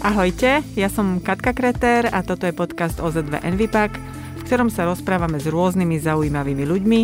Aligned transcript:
Ahojte, 0.00 0.64
ja 0.72 0.88
som 0.88 1.20
Katka 1.20 1.52
Kreter 1.52 2.08
a 2.08 2.24
toto 2.24 2.48
je 2.48 2.56
podcast 2.56 2.96
OZ2 2.96 3.44
Envipak, 3.44 3.92
v 4.40 4.42
ktorom 4.48 4.72
sa 4.72 4.88
rozprávame 4.88 5.36
s 5.36 5.44
rôznymi 5.52 6.00
zaujímavými 6.00 6.64
ľuďmi, 6.64 7.00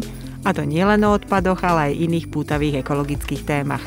a 0.49 0.57
to 0.57 0.65
nielen 0.65 1.05
o 1.05 1.12
odpadoch, 1.12 1.61
ale 1.61 1.93
aj 1.93 2.01
iných 2.01 2.32
pútavých 2.32 2.80
ekologických 2.80 3.45
témach. 3.45 3.85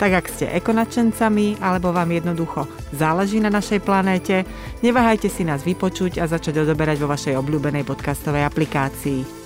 Tak 0.00 0.24
ak 0.24 0.32
ste 0.32 0.48
ekonačencami, 0.48 1.60
alebo 1.60 1.92
vám 1.92 2.08
jednoducho 2.08 2.64
záleží 2.96 3.36
na 3.44 3.52
našej 3.52 3.84
planéte, 3.84 4.48
neváhajte 4.80 5.28
si 5.28 5.44
nás 5.44 5.60
vypočuť 5.60 6.24
a 6.24 6.24
začať 6.24 6.64
odoberať 6.64 7.04
vo 7.04 7.12
vašej 7.12 7.36
obľúbenej 7.36 7.84
podcastovej 7.84 8.48
aplikácii. 8.48 9.43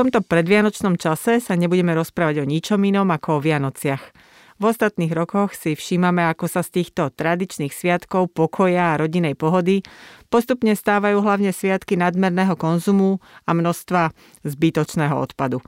Tomto 0.00 0.24
predvianočnom 0.24 0.96
čase 0.96 1.44
sa 1.44 1.52
nebudeme 1.60 1.92
rozprávať 1.92 2.40
o 2.40 2.48
ničom 2.48 2.80
inom 2.88 3.04
ako 3.12 3.36
o 3.36 3.42
Vianociach. 3.44 4.00
V 4.56 4.62
ostatných 4.64 5.12
rokoch 5.12 5.52
si 5.52 5.76
všímame, 5.76 6.24
ako 6.24 6.48
sa 6.48 6.64
z 6.64 6.80
týchto 6.80 7.12
tradičných 7.12 7.68
sviatkov 7.68 8.32
pokoja 8.32 8.96
a 8.96 9.00
rodinej 9.04 9.36
pohody 9.36 9.84
postupne 10.32 10.72
stávajú 10.72 11.20
hlavne 11.20 11.52
sviatky 11.52 12.00
nadmerného 12.00 12.56
konzumu 12.56 13.20
a 13.44 13.52
množstva 13.52 14.16
zbytočného 14.40 15.20
odpadu. 15.20 15.60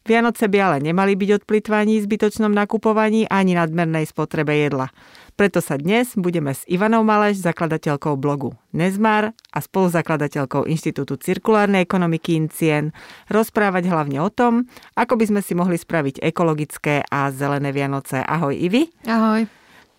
Vianoce 0.00 0.48
by 0.48 0.58
ale 0.60 0.76
nemali 0.80 1.12
byť 1.12 1.30
od 1.36 1.42
plitvaní, 1.44 2.00
zbytočnom 2.00 2.48
nakupovaní 2.48 3.28
ani 3.28 3.52
nadmernej 3.52 4.08
spotrebe 4.08 4.56
jedla. 4.56 4.88
Preto 5.36 5.60
sa 5.60 5.76
dnes 5.76 6.16
budeme 6.16 6.52
s 6.52 6.64
Ivanou 6.68 7.04
Maleš, 7.04 7.40
zakladateľkou 7.40 8.16
blogu 8.16 8.56
Nezmar 8.76 9.32
a 9.32 9.58
spoluzakladateľkou 9.60 10.68
Inštitútu 10.68 11.16
cirkulárnej 11.16 11.84
ekonomiky 11.84 12.36
Incien 12.36 12.92
rozprávať 13.28 13.88
hlavne 13.88 14.20
o 14.20 14.28
tom, 14.28 14.68
ako 14.96 15.16
by 15.20 15.24
sme 15.32 15.40
si 15.40 15.52
mohli 15.56 15.76
spraviť 15.80 16.20
ekologické 16.20 17.04
a 17.08 17.32
zelené 17.32 17.72
Vianoce. 17.72 18.20
Ahoj 18.20 18.56
Ivi. 18.56 18.88
Ahoj. 19.04 19.48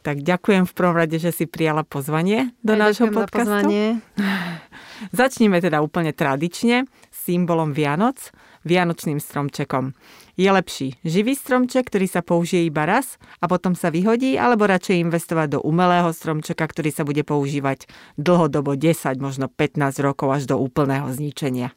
Tak 0.01 0.25
ďakujem 0.25 0.65
v 0.65 0.73
prvom 0.73 0.97
rade, 0.97 1.17
že 1.21 1.29
si 1.29 1.45
prijala 1.45 1.85
pozvanie 1.85 2.57
do 2.65 2.73
Aj 2.73 2.89
nášho 2.89 3.13
podcastu. 3.13 3.53
Pozvanie. 3.53 4.01
Začníme 5.21 5.61
teda 5.61 5.81
úplne 5.85 6.09
tradične 6.09 6.89
symbolom 7.13 7.73
Vianoc 7.73 8.33
vianočným 8.63 9.17
stromčekom. 9.17 9.93
Je 10.37 10.49
lepší 10.49 10.97
živý 11.01 11.33
stromček, 11.33 11.89
ktorý 11.89 12.07
sa 12.07 12.21
použije 12.21 12.65
iba 12.69 12.85
raz 12.85 13.17
a 13.41 13.49
potom 13.49 13.73
sa 13.73 13.89
vyhodí, 13.89 14.37
alebo 14.37 14.69
radšej 14.69 15.01
investovať 15.01 15.57
do 15.57 15.59
umelého 15.61 16.09
stromčeka, 16.13 16.65
ktorý 16.65 16.89
sa 16.93 17.03
bude 17.03 17.21
používať 17.25 17.89
dlhodobo 18.17 18.77
10, 18.77 19.17
možno 19.21 19.49
15 19.49 20.01
rokov 20.01 20.27
až 20.29 20.43
do 20.49 20.55
úplného 20.57 21.09
zničenia. 21.09 21.73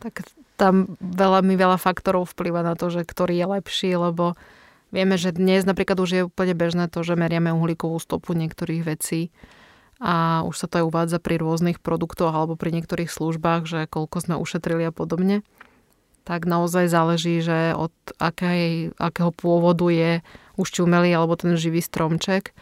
Tak 0.00 0.24
tam 0.56 0.96
veľmi 1.00 1.56
veľa 1.56 1.76
faktorov 1.80 2.32
vplyva 2.36 2.60
na 2.60 2.76
to, 2.76 2.92
že 2.92 3.04
ktorý 3.04 3.36
je 3.36 3.46
lepší, 3.60 3.90
lebo 3.96 4.36
vieme, 4.92 5.16
že 5.16 5.32
dnes 5.32 5.64
napríklad 5.64 5.96
už 6.00 6.10
je 6.12 6.22
úplne 6.28 6.52
bežné 6.52 6.88
to, 6.92 7.00
že 7.00 7.16
meriame 7.16 7.52
uhlíkovú 7.52 7.96
stopu 8.00 8.36
niektorých 8.36 8.84
vecí 8.84 9.32
a 10.00 10.40
už 10.48 10.56
sa 10.56 10.66
to 10.68 10.80
aj 10.80 10.84
uvádza 10.88 11.18
pri 11.20 11.36
rôznych 11.36 11.78
produktoch 11.84 12.32
alebo 12.32 12.56
pri 12.56 12.72
niektorých 12.72 13.12
službách, 13.12 13.68
že 13.68 13.80
koľko 13.84 14.16
sme 14.24 14.34
ušetrili 14.40 14.88
a 14.88 14.92
podobne 14.92 15.44
tak 16.30 16.46
naozaj 16.46 16.86
záleží, 16.86 17.42
že 17.42 17.74
od 17.74 17.90
akej, 18.22 18.94
akého 19.02 19.34
pôvodu 19.34 19.90
je 19.90 20.22
už 20.54 20.68
či 20.70 20.78
umelý 20.86 21.10
alebo 21.10 21.34
ten 21.34 21.58
živý 21.58 21.82
stromček 21.82 22.54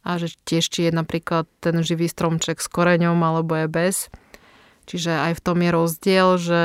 a 0.00 0.16
že 0.16 0.32
tiež 0.48 0.64
či 0.72 0.88
je 0.88 0.92
napríklad 0.96 1.44
ten 1.60 1.84
živý 1.84 2.08
stromček 2.08 2.64
s 2.64 2.68
koreňom 2.72 3.20
alebo 3.20 3.60
je 3.60 3.68
bez. 3.68 3.96
Čiže 4.88 5.12
aj 5.12 5.32
v 5.36 5.44
tom 5.44 5.60
je 5.60 5.68
rozdiel, 5.68 6.28
že 6.40 6.62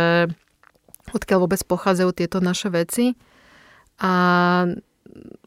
odkiaľ 1.11 1.43
vôbec 1.43 1.59
pochádzajú 1.59 2.11
tieto 2.15 2.39
naše 2.39 2.71
veci 2.71 3.19
a 3.99 4.13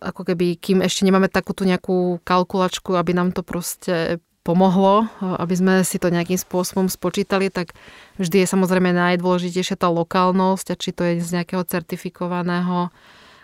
ako 0.05 0.23
keby, 0.29 0.61
kým 0.61 0.85
ešte 0.85 1.09
nemáme 1.09 1.33
takúto 1.33 1.65
nejakú 1.65 2.21
kalkulačku, 2.21 3.01
aby 3.01 3.17
nám 3.17 3.33
to 3.33 3.41
proste 3.41 4.21
pomohlo, 4.49 5.05
aby 5.21 5.53
sme 5.53 5.75
si 5.85 6.01
to 6.01 6.09
nejakým 6.09 6.41
spôsobom 6.41 6.89
spočítali, 6.89 7.53
tak 7.53 7.77
vždy 8.17 8.41
je 8.41 8.49
samozrejme 8.49 8.97
najdôležitejšia 8.97 9.77
tá 9.77 9.93
lokálnosť 9.93 10.73
a 10.73 10.81
či 10.81 10.91
to 10.97 11.05
je 11.05 11.21
z 11.21 11.37
nejakého 11.37 11.61
certifikovaného 11.69 12.89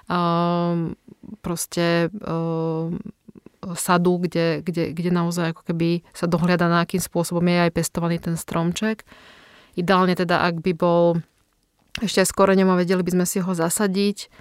um, 0.08 0.96
proste 1.44 2.08
um, 2.24 2.96
sadu, 3.76 4.16
kde, 4.16 4.64
kde, 4.64 4.96
kde 4.96 5.10
naozaj 5.12 5.52
ako 5.52 5.68
keby 5.68 6.00
sa 6.16 6.24
dohliada 6.24 6.72
na 6.72 6.80
akým 6.80 7.04
spôsobom 7.04 7.44
je 7.44 7.68
aj 7.68 7.72
pestovaný 7.76 8.16
ten 8.16 8.40
stromček. 8.40 9.04
Ideálne 9.76 10.16
teda, 10.16 10.40
ak 10.40 10.64
by 10.64 10.72
bol 10.72 11.20
ešte 12.00 12.24
aj 12.24 12.28
s 12.32 12.36
koreňom 12.36 12.80
vedeli 12.80 13.04
by 13.04 13.12
sme 13.12 13.26
si 13.28 13.44
ho 13.44 13.52
zasadiť, 13.52 14.32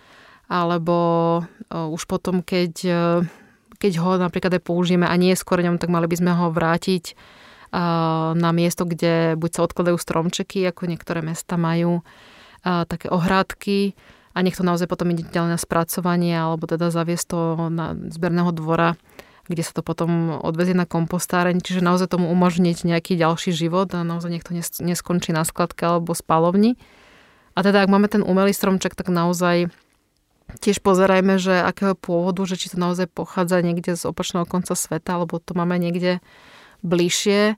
alebo 0.48 0.96
uh, 1.44 1.92
už 1.92 2.08
potom, 2.08 2.40
keď 2.40 2.74
uh, 2.88 2.96
keď 3.84 4.00
ho 4.00 4.16
napríklad 4.16 4.56
aj 4.56 4.64
použijeme 4.64 5.04
a 5.04 5.20
nie 5.20 5.36
je 5.36 5.42
s 5.44 5.44
koreňom, 5.44 5.76
tak 5.76 5.92
mali 5.92 6.08
by 6.08 6.16
sme 6.16 6.32
ho 6.32 6.48
vrátiť 6.48 7.20
na 8.40 8.50
miesto, 8.56 8.88
kde 8.88 9.36
buď 9.36 9.50
sa 9.52 9.66
odkladajú 9.68 10.00
stromčeky, 10.00 10.64
ako 10.72 10.88
niektoré 10.88 11.20
mesta 11.20 11.60
majú, 11.60 12.00
také 12.64 13.12
ohrádky 13.12 13.92
a 14.32 14.40
nech 14.40 14.56
to 14.56 14.64
naozaj 14.64 14.88
potom 14.88 15.12
ide 15.12 15.28
ďalej 15.28 15.52
na 15.52 15.60
spracovanie 15.60 16.32
alebo 16.32 16.64
teda 16.64 16.96
zaviesť 16.96 17.26
to 17.28 17.40
na 17.68 17.92
zberného 18.08 18.56
dvora, 18.56 18.96
kde 19.52 19.68
sa 19.68 19.76
to 19.76 19.84
potom 19.84 20.40
odvezie 20.40 20.72
na 20.72 20.88
kompostáreň, 20.88 21.60
čiže 21.60 21.84
naozaj 21.84 22.16
tomu 22.16 22.32
umožniť 22.32 22.88
nejaký 22.88 23.20
ďalší 23.20 23.52
život 23.52 23.92
a 23.92 24.08
naozaj 24.08 24.32
nech 24.32 24.46
to 24.48 24.56
neskončí 24.80 25.36
na 25.36 25.44
skladke 25.44 25.84
alebo 25.84 26.16
spalovni. 26.16 26.80
A 27.54 27.68
teda 27.68 27.84
ak 27.84 27.92
máme 27.92 28.08
ten 28.08 28.24
umelý 28.24 28.56
stromček, 28.56 28.96
tak 28.96 29.12
naozaj 29.12 29.68
Tiež 30.60 30.84
pozerajme, 30.84 31.40
že 31.42 31.64
akého 31.64 31.98
pôvodu, 31.98 32.44
že 32.46 32.60
či 32.60 32.72
to 32.72 32.78
naozaj 32.78 33.10
pochádza 33.10 33.64
niekde 33.64 33.98
z 33.98 34.04
opačného 34.06 34.46
konca 34.46 34.78
sveta, 34.78 35.18
alebo 35.18 35.42
to 35.42 35.56
máme 35.58 35.80
niekde 35.80 36.22
bližšie 36.84 37.58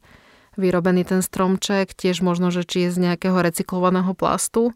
vyrobený 0.55 1.03
ten 1.03 1.19
stromček, 1.19 1.91
tiež 1.91 2.23
možno, 2.23 2.49
že 2.49 2.63
či 2.63 2.87
je 2.87 2.95
z 2.95 2.97
nejakého 3.11 3.35
recyklovaného 3.35 4.15
plastu. 4.15 4.71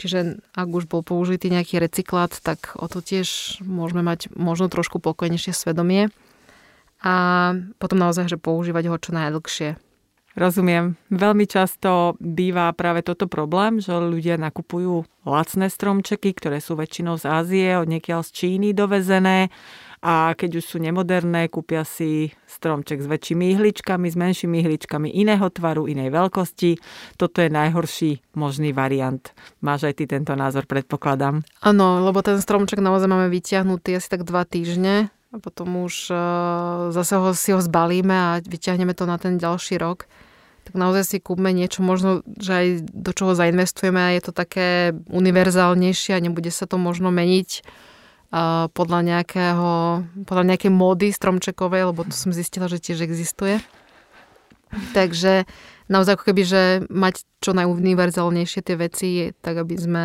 Čiže 0.00 0.42
ak 0.56 0.68
už 0.72 0.90
bol 0.90 1.06
použitý 1.06 1.52
nejaký 1.52 1.78
recyklát, 1.78 2.34
tak 2.42 2.74
o 2.74 2.90
to 2.90 3.04
tiež 3.04 3.60
môžeme 3.62 4.02
mať 4.02 4.34
možno 4.34 4.66
trošku 4.66 4.98
pokojnejšie 4.98 5.54
svedomie. 5.54 6.10
A 7.02 7.14
potom 7.78 7.98
naozaj, 7.98 8.30
že 8.30 8.38
používať 8.40 8.90
ho 8.90 8.96
čo 8.98 9.10
najdlhšie. 9.14 9.78
Rozumiem. 10.32 10.96
Veľmi 11.12 11.44
často 11.44 12.16
býva 12.16 12.72
práve 12.72 13.04
toto 13.04 13.28
problém, 13.28 13.84
že 13.84 13.92
ľudia 13.92 14.40
nakupujú 14.40 15.04
lacné 15.28 15.68
stromčeky, 15.68 16.32
ktoré 16.32 16.58
sú 16.58 16.74
väčšinou 16.74 17.20
z 17.20 17.24
Ázie, 17.28 17.68
od 17.76 17.88
niekiaľ 17.88 18.24
z 18.24 18.30
Číny 18.32 18.72
dovezené 18.72 19.52
a 20.02 20.34
keď 20.34 20.58
už 20.58 20.64
sú 20.66 20.76
nemoderné, 20.82 21.46
kúpia 21.46 21.86
si 21.86 22.34
stromček 22.50 22.98
s 22.98 23.06
väčšími 23.06 23.54
ihličkami, 23.54 24.10
s 24.10 24.18
menšími 24.18 24.58
ihličkami 24.66 25.14
iného 25.14 25.46
tvaru, 25.46 25.86
inej 25.86 26.10
veľkosti. 26.10 26.82
Toto 27.14 27.38
je 27.38 27.46
najhorší 27.46 28.34
možný 28.34 28.74
variant. 28.74 29.22
Máš 29.62 29.86
aj 29.86 30.02
ty 30.02 30.04
tento 30.10 30.34
názor, 30.34 30.66
predpokladám. 30.66 31.46
Áno, 31.62 32.02
lebo 32.02 32.18
ten 32.26 32.42
stromček 32.42 32.82
naozaj 32.82 33.06
máme 33.06 33.30
vyťahnutý 33.30 33.94
asi 33.94 34.10
tak 34.10 34.26
dva 34.26 34.42
týždne 34.42 35.14
a 35.32 35.36
potom 35.40 35.88
už 35.88 36.12
uh, 36.12 36.92
zase 36.92 37.16
ho, 37.16 37.32
si 37.32 37.56
ho 37.56 37.60
zbalíme 37.64 38.12
a 38.12 38.30
vyťahneme 38.44 38.92
to 38.92 39.08
na 39.08 39.16
ten 39.16 39.40
ďalší 39.40 39.80
rok 39.80 40.04
tak 40.62 40.78
naozaj 40.78 41.04
si 41.04 41.16
kúpme 41.18 41.50
niečo 41.50 41.82
možno, 41.82 42.22
že 42.38 42.52
aj 42.54 42.66
do 42.94 43.10
čoho 43.10 43.34
zainvestujeme 43.34 43.98
a 43.98 44.14
je 44.14 44.22
to 44.22 44.32
také 44.32 44.94
univerzálnejšie 45.10 46.14
a 46.14 46.22
nebude 46.22 46.54
sa 46.54 46.70
to 46.70 46.78
možno 46.78 47.10
meniť 47.10 47.50
uh, 48.30 48.70
podľa 48.70 49.00
nejakého, 49.02 49.70
podľa 50.22 50.44
nejakej 50.54 50.72
módy 50.72 51.10
stromčekovej, 51.10 51.90
lebo 51.90 52.06
to 52.06 52.14
som 52.14 52.30
zistila, 52.30 52.70
že 52.70 52.78
tiež 52.78 53.02
existuje. 53.02 53.58
Takže 54.96 55.44
naozaj 55.90 56.16
ako 56.16 56.24
keby, 56.32 56.42
že 56.46 56.62
mať 56.88 57.26
čo 57.42 57.52
najuniverzálnejšie 57.52 58.60
tie 58.62 58.76
veci, 58.78 59.08
tak 59.42 59.60
aby 59.60 59.74
sme 59.76 60.04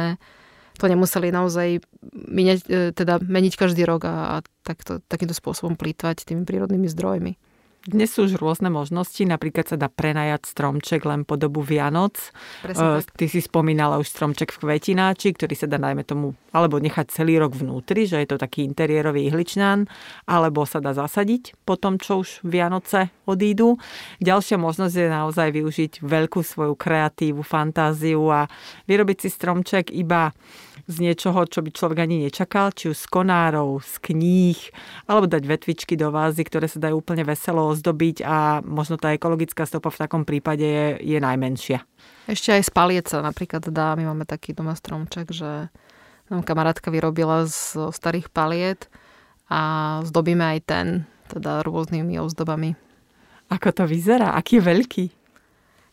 to 0.77 0.85
nemuseli 0.85 1.33
naozaj 1.33 1.81
meniť, 2.13 2.59
e, 2.69 2.79
teda 2.93 3.17
meniť 3.23 3.53
každý 3.57 3.81
rok 3.87 4.05
a, 4.05 4.15
a 4.15 4.35
takto, 4.67 4.99
takýmto 5.07 5.31
spôsobom 5.31 5.79
plýtvať 5.79 6.27
tými 6.27 6.43
prírodnými 6.43 6.91
zdrojmi. 6.91 7.39
Dnes 7.87 8.11
sú 8.11 8.27
už 8.27 8.43
rôzne 8.43 8.67
možnosti, 8.67 9.23
napríklad 9.23 9.63
sa 9.63 9.79
dá 9.79 9.87
prenajať 9.87 10.51
stromček 10.51 11.07
len 11.07 11.23
po 11.23 11.39
dobu 11.39 11.63
Vianoc. 11.63 12.19
Presne 12.59 12.99
tak. 12.99 13.15
Ty 13.15 13.25
si 13.31 13.39
spomínala 13.39 13.95
už 13.95 14.11
stromček 14.11 14.51
v 14.51 14.59
kvetináči, 14.59 15.31
ktorý 15.31 15.55
sa 15.55 15.71
dá 15.71 15.79
najmä 15.79 16.03
tomu, 16.03 16.35
alebo 16.51 16.83
nechať 16.83 17.07
celý 17.15 17.39
rok 17.39 17.55
vnútri, 17.55 18.03
že 18.03 18.19
je 18.19 18.27
to 18.27 18.43
taký 18.43 18.67
interiérový 18.67 19.31
ihličnan, 19.31 19.87
alebo 20.27 20.67
sa 20.67 20.83
dá 20.83 20.91
zasadiť 20.91 21.63
po 21.63 21.79
tom, 21.79 21.95
čo 21.95 22.27
už 22.27 22.43
Vianoce 22.43 23.07
odídu. 23.23 23.79
Ďalšia 24.19 24.59
možnosť 24.59 24.91
je 24.91 25.07
naozaj 25.07 25.47
využiť 25.55 26.03
veľkú 26.03 26.43
svoju 26.43 26.75
kreatívu, 26.75 27.39
fantáziu 27.39 28.19
a 28.27 28.51
vyrobiť 28.83 29.17
si 29.23 29.29
stromček 29.31 29.95
iba 29.95 30.35
z 30.87 31.03
niečoho, 31.03 31.43
čo 31.43 31.59
by 31.59 31.69
človek 31.75 31.99
ani 31.99 32.23
nečakal, 32.23 32.71
či 32.71 32.87
už 32.87 32.95
z 32.95 33.07
konárov, 33.11 33.83
z 33.83 33.99
kníh, 34.07 34.59
alebo 35.03 35.27
dať 35.27 35.43
vetvičky 35.43 35.99
do 35.99 36.15
vázy, 36.15 36.47
ktoré 36.47 36.71
sa 36.71 36.79
dajú 36.79 37.03
úplne 37.03 37.27
veselo 37.27 37.67
ozdobiť 37.67 38.23
a 38.23 38.63
možno 38.63 38.95
tá 38.95 39.11
ekologická 39.11 39.67
stopa 39.67 39.91
v 39.91 39.99
takom 39.99 40.23
prípade 40.23 40.63
je, 40.63 40.87
je 41.03 41.19
najmenšia. 41.19 41.83
Ešte 42.31 42.55
aj 42.55 42.71
spaliec 42.71 43.05
sa 43.11 43.19
napríklad 43.19 43.67
dá, 43.67 43.99
my 43.99 44.07
máme 44.07 44.23
taký 44.23 44.55
doma 44.55 44.79
stromček, 44.79 45.27
že 45.35 45.67
nám 46.31 46.43
kamarátka 46.47 46.87
vyrobila 46.87 47.43
z 47.47 47.91
starých 47.91 48.31
paliet 48.31 48.87
a 49.51 49.99
zdobíme 50.07 50.43
aj 50.55 50.59
ten, 50.63 50.87
teda 51.27 51.67
rôznymi 51.67 52.15
ozdobami. 52.19 52.79
Ako 53.51 53.75
to 53.75 53.83
vyzerá? 53.87 54.35
Aký 54.35 54.59
je 54.59 54.67
veľký? 54.67 55.05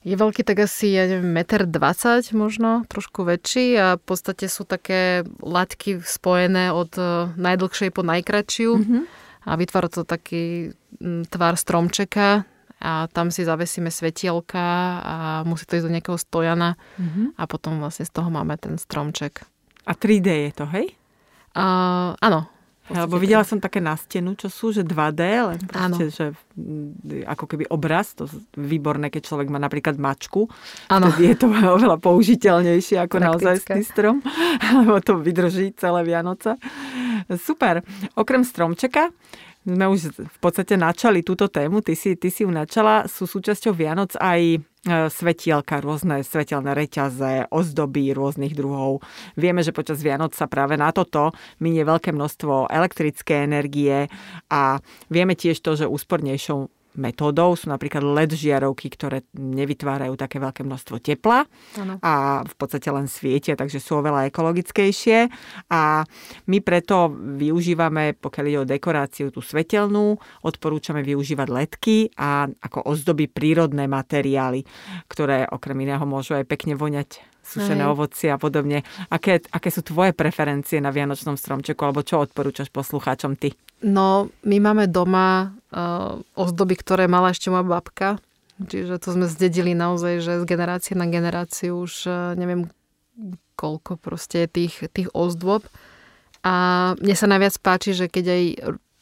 Je 0.04 0.12
veľký 0.20 0.44
tak 0.44 0.68
asi, 0.68 0.92
ja 0.92 1.08
neviem, 1.08 1.32
1,20 1.32 2.36
m 2.36 2.44
možno, 2.44 2.70
trošku 2.92 3.24
väčší 3.24 3.72
a 3.80 3.86
v 3.96 4.04
podstate 4.04 4.52
sú 4.52 4.68
také 4.68 5.24
latky 5.40 5.96
spojené 6.04 6.76
od 6.76 6.92
e, 7.00 7.32
najdlhšej 7.32 7.88
po 7.88 8.04
najkračšiu 8.04 8.70
mm-hmm. 8.76 9.02
a 9.48 9.50
vytvára 9.56 9.88
to 9.88 10.04
taký 10.04 10.76
tvar 11.32 11.56
stromčeka 11.56 12.44
a 12.84 13.08
tam 13.08 13.32
si 13.32 13.48
zavesíme 13.48 13.88
svetielka 13.88 14.66
a 15.00 15.16
musí 15.48 15.64
to 15.64 15.80
ísť 15.80 15.86
do 15.88 15.94
nejakého 15.96 16.18
stojana 16.20 16.76
mm-hmm. 17.00 17.40
a 17.40 17.42
potom 17.48 17.80
vlastne 17.80 18.04
z 18.04 18.12
toho 18.12 18.28
máme 18.28 18.60
ten 18.60 18.76
stromček. 18.76 19.48
A 19.88 19.96
3D 19.96 20.28
je 20.28 20.52
to, 20.52 20.68
hej? 20.68 20.92
Uh, 21.56 22.12
áno. 22.20 22.53
Lebo 22.92 23.16
videla 23.16 23.40
som 23.48 23.56
také 23.56 23.80
na 23.80 23.96
stenu, 23.96 24.36
čo 24.36 24.52
sú, 24.52 24.68
že 24.68 24.84
2D, 24.84 25.20
len 25.48 25.60
proste, 25.64 26.12
že 26.12 26.26
mm, 26.52 27.24
ako 27.24 27.44
keby 27.48 27.64
obraz, 27.72 28.12
to 28.12 28.28
výborné, 28.60 29.08
keď 29.08 29.24
človek 29.24 29.48
má 29.48 29.56
napríklad 29.56 29.96
mačku, 29.96 30.44
ano. 30.92 31.08
je 31.16 31.32
to 31.32 31.48
oveľa 31.80 31.96
použiteľnejšie 31.96 33.00
ako 33.08 33.16
naozaj 33.24 33.64
strom, 33.80 34.20
lebo 34.84 35.00
to 35.00 35.16
vydrží 35.16 35.72
celé 35.80 36.04
Vianoce. 36.04 36.60
Super. 37.40 37.80
Okrem 38.20 38.44
stromčeka, 38.44 39.08
sme 39.64 39.88
už 39.88 40.12
v 40.12 40.38
podstate 40.44 40.76
načali 40.76 41.24
túto 41.24 41.48
tému, 41.48 41.80
ty 41.80 41.96
si, 41.96 42.20
ty 42.20 42.28
si 42.28 42.44
ju 42.44 42.52
načala, 42.52 43.08
sú 43.08 43.24
súčasťou 43.24 43.72
Vianoc 43.72 44.12
aj 44.20 44.60
svetielka, 44.84 45.80
rôzne 45.80 46.20
svetelné 46.20 46.76
reťaze, 46.76 47.48
ozdoby 47.48 48.12
rôznych 48.12 48.52
druhov. 48.52 49.00
Vieme, 49.34 49.64
že 49.64 49.72
počas 49.72 50.04
Vianoc 50.04 50.36
sa 50.36 50.44
práve 50.44 50.76
na 50.76 50.92
toto 50.92 51.32
minie 51.58 51.88
veľké 51.88 52.12
množstvo 52.12 52.68
elektrické 52.68 53.48
energie 53.48 54.12
a 54.52 54.78
vieme 55.08 55.32
tiež 55.32 55.56
to, 55.64 55.74
že 55.74 55.88
úspornejšou 55.88 56.83
metódou 56.94 57.58
sú 57.58 57.66
napríklad 57.70 58.02
LED 58.02 58.38
žiarovky, 58.38 58.86
ktoré 58.94 59.26
nevytvárajú 59.34 60.14
také 60.14 60.38
veľké 60.38 60.62
množstvo 60.62 61.02
tepla 61.02 61.46
ano. 61.78 61.98
a 62.00 62.42
v 62.46 62.54
podstate 62.54 62.86
len 62.88 63.10
svietia, 63.10 63.58
takže 63.58 63.82
sú 63.82 63.98
oveľa 63.98 64.30
ekologickejšie. 64.30 65.28
A 65.70 66.06
my 66.46 66.58
preto 66.62 67.10
využívame, 67.12 68.14
pokiaľ 68.14 68.44
ide 68.46 68.58
o 68.62 68.70
dekoráciu, 68.70 69.34
tú 69.34 69.42
svetelnú, 69.42 70.16
odporúčame 70.46 71.02
využívať 71.02 71.48
ledky 71.50 71.96
a 72.14 72.46
ako 72.46 72.86
ozdoby 72.86 73.26
prírodné 73.26 73.90
materiály, 73.90 74.62
ktoré 75.10 75.50
okrem 75.50 75.82
iného 75.82 76.02
môžu 76.06 76.38
aj 76.38 76.46
pekne 76.46 76.78
voňať 76.78 77.33
sušené 77.44 77.84
ovocie 77.86 78.32
a 78.32 78.40
podobne. 78.40 78.82
Aké, 79.12 79.44
aké 79.52 79.68
sú 79.68 79.84
tvoje 79.84 80.16
preferencie 80.16 80.80
na 80.80 80.90
Vianočnom 80.90 81.36
stromčeku, 81.36 81.84
alebo 81.84 82.00
čo 82.00 82.24
odporúčaš 82.24 82.72
poslucháčom 82.72 83.36
ty? 83.36 83.52
No, 83.84 84.32
my 84.48 84.56
máme 84.64 84.88
doma 84.88 85.52
uh, 85.52 86.18
ozdoby, 86.34 86.80
ktoré 86.80 87.04
mala 87.04 87.36
ešte 87.36 87.52
moja 87.52 87.68
babka. 87.68 88.08
Čiže 88.56 89.02
to 89.02 89.08
sme 89.12 89.26
zdedili 89.28 89.76
naozaj, 89.76 90.24
že 90.24 90.32
z 90.40 90.44
generácie 90.48 90.94
na 90.96 91.04
generáciu 91.10 91.84
už 91.84 92.08
uh, 92.08 92.32
neviem 92.38 92.72
koľko 93.54 94.00
proste 94.00 94.50
tých, 94.50 94.88
tých 94.90 95.12
ozdôb. 95.14 95.62
A 96.44 96.92
mne 97.00 97.14
sa 97.16 97.30
najviac 97.30 97.56
páči, 97.62 97.96
že 97.96 98.10
keď 98.10 98.24
aj 98.26 98.42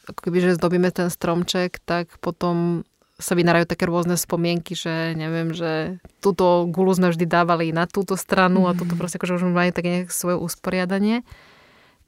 ako 0.03 0.21
keby, 0.29 0.39
že 0.43 0.59
zdobíme 0.59 0.91
ten 0.91 1.09
stromček, 1.11 1.79
tak 1.87 2.11
potom 2.19 2.83
sa 3.23 3.39
vynárajú 3.39 3.71
také 3.71 3.87
rôzne 3.87 4.19
spomienky, 4.19 4.75
že 4.75 5.15
neviem, 5.15 5.55
že 5.55 6.03
túto 6.19 6.67
gulu 6.67 6.93
sme 6.93 7.15
vždy 7.15 7.25
dávali 7.25 7.71
na 7.71 7.87
túto 7.87 8.19
stranu 8.19 8.67
a 8.67 8.77
toto 8.77 8.99
proste 8.99 9.17
akože 9.17 9.39
už 9.39 9.49
majú 9.49 9.71
také 9.71 9.89
nejaké 9.89 10.13
svoje 10.13 10.37
usporiadanie. 10.37 11.23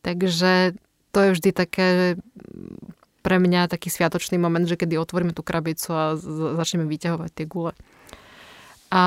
Takže 0.03 0.77
to 1.15 1.19
je 1.23 1.31
vždy 1.39 1.51
také 1.55 2.19
pre 3.25 3.41
mňa 3.41 3.73
taký 3.73 3.89
sviatočný 3.89 4.37
moment, 4.37 4.69
že 4.69 4.77
kedy 4.77 5.01
otvoríme 5.01 5.33
tú 5.33 5.41
krabicu 5.41 5.89
a 5.97 6.05
začneme 6.61 6.85
vyťahovať 6.85 7.31
tie 7.33 7.47
gule. 7.49 7.73
A 8.95 9.03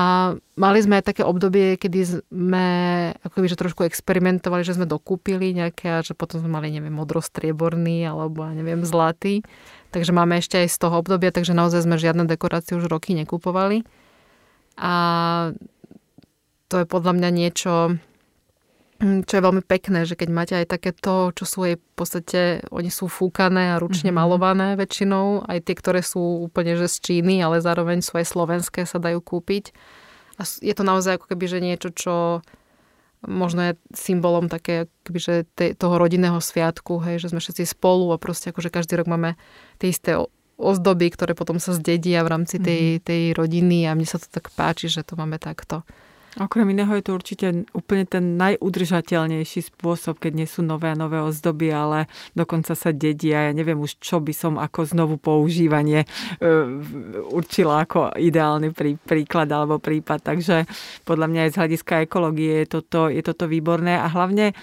mali 0.60 0.84
sme 0.84 1.00
aj 1.00 1.08
také 1.16 1.24
obdobie, 1.24 1.80
kedy 1.80 2.28
sme 2.28 2.66
akoby, 3.24 3.48
že 3.48 3.56
trošku 3.56 3.88
experimentovali, 3.88 4.60
že 4.60 4.76
sme 4.76 4.84
dokúpili 4.84 5.56
nejaké 5.56 6.04
že 6.04 6.12
potom 6.12 6.44
sme 6.44 6.52
mali, 6.52 6.68
neviem, 6.68 6.92
modrostrieborný 6.92 8.04
alebo, 8.04 8.44
neviem, 8.52 8.84
zlatý. 8.84 9.40
Takže 9.88 10.12
máme 10.12 10.44
ešte 10.44 10.60
aj 10.60 10.68
z 10.68 10.76
toho 10.76 11.00
obdobia, 11.00 11.32
takže 11.32 11.56
naozaj 11.56 11.88
sme 11.88 11.96
žiadne 11.96 12.28
dekorácie 12.28 12.76
už 12.76 12.92
roky 12.92 13.16
nekupovali. 13.16 13.88
A 14.76 14.92
to 16.68 16.84
je 16.84 16.84
podľa 16.84 17.16
mňa 17.16 17.30
niečo, 17.32 17.96
čo 18.98 19.32
je 19.38 19.46
veľmi 19.46 19.62
pekné, 19.62 20.02
že 20.02 20.18
keď 20.18 20.28
máte 20.34 20.54
aj 20.58 20.74
takéto, 20.74 21.30
čo 21.30 21.44
sú 21.46 21.58
aj 21.62 21.78
v 21.78 21.92
podstate, 21.94 22.40
oni 22.74 22.90
sú 22.90 23.06
fúkané 23.06 23.74
a 23.74 23.78
ručne 23.78 24.10
mm-hmm. 24.10 24.26
malované 24.26 24.68
väčšinou, 24.74 25.46
aj 25.46 25.58
tie, 25.62 25.74
ktoré 25.78 26.00
sú 26.02 26.18
úplne 26.50 26.74
že 26.74 26.90
z 26.90 26.96
Číny, 26.98 27.38
ale 27.38 27.62
zároveň 27.62 28.02
sú 28.02 28.18
aj 28.18 28.26
slovenské, 28.26 28.82
sa 28.90 28.98
dajú 28.98 29.22
kúpiť. 29.22 29.70
A 30.38 30.42
je 30.42 30.74
to 30.74 30.82
naozaj 30.82 31.18
ako 31.18 31.30
keby, 31.30 31.46
že 31.46 31.58
niečo, 31.62 31.88
čo 31.94 32.14
možno 33.22 33.70
je 33.70 33.72
symbolom 33.94 34.50
také, 34.50 34.86
že 35.10 35.46
te, 35.54 35.74
toho 35.74 35.98
rodinného 35.98 36.38
sviatku, 36.38 37.02
hej, 37.02 37.22
že 37.22 37.30
sme 37.34 37.42
všetci 37.42 37.70
spolu 37.70 38.14
a 38.14 38.18
proste 38.18 38.50
akože 38.50 38.70
každý 38.70 38.98
rok 38.98 39.10
máme 39.10 39.34
tie 39.82 39.90
isté 39.90 40.14
ozdoby, 40.58 41.14
ktoré 41.14 41.38
potom 41.38 41.62
sa 41.62 41.70
zdedia 41.70 42.26
v 42.26 42.34
rámci 42.34 42.58
tej, 42.58 42.98
mhm. 42.98 43.02
tej 43.06 43.22
rodiny 43.38 43.86
a 43.86 43.94
mne 43.94 44.06
sa 44.10 44.18
to 44.18 44.26
tak 44.26 44.50
páči, 44.54 44.90
že 44.90 45.06
to 45.06 45.14
máme 45.14 45.38
takto. 45.38 45.86
Okrem 46.38 46.70
iného 46.70 46.94
je 46.94 47.02
to 47.02 47.12
určite 47.18 47.46
úplne 47.74 48.06
ten 48.06 48.38
najudržateľnejší 48.38 49.74
spôsob, 49.74 50.22
keď 50.22 50.32
nie 50.38 50.46
sú 50.46 50.62
nové 50.62 50.86
a 50.86 50.94
nové 50.94 51.18
ozdoby, 51.18 51.74
ale 51.74 52.06
dokonca 52.38 52.78
sa 52.78 52.94
dedia. 52.94 53.50
Ja 53.50 53.52
neviem 53.52 53.82
už, 53.82 53.98
čo 53.98 54.22
by 54.22 54.30
som 54.30 54.54
ako 54.54 54.86
znovu 54.86 55.18
používanie 55.18 56.06
e, 56.06 56.08
určila 57.26 57.82
ako 57.82 58.14
ideálny 58.14 58.70
prí, 58.70 58.94
príklad 59.02 59.50
alebo 59.50 59.82
prípad. 59.82 60.22
Takže 60.22 60.70
podľa 61.02 61.26
mňa 61.26 61.40
aj 61.42 61.50
z 61.50 61.58
hľadiska 61.58 61.94
ekológie 62.06 62.62
je 62.62 62.66
toto, 62.70 63.10
je 63.10 63.22
toto 63.26 63.50
výborné 63.50 63.98
a 63.98 64.06
hlavne 64.06 64.54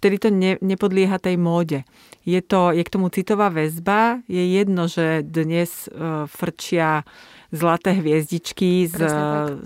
vtedy 0.00 0.16
to 0.16 0.28
ne, 0.32 0.56
nepodlieha 0.64 1.20
tej 1.20 1.36
móde. 1.36 1.84
Je, 2.24 2.40
to, 2.40 2.72
je 2.72 2.80
k 2.80 2.92
tomu 2.92 3.12
citová 3.12 3.52
väzba. 3.52 4.24
Je 4.24 4.40
jedno, 4.40 4.88
že 4.88 5.20
dnes 5.20 5.92
e, 5.92 6.24
frčia 6.24 7.04
zlaté 7.50 7.98
hviezdičky 7.98 8.86
s 8.86 8.96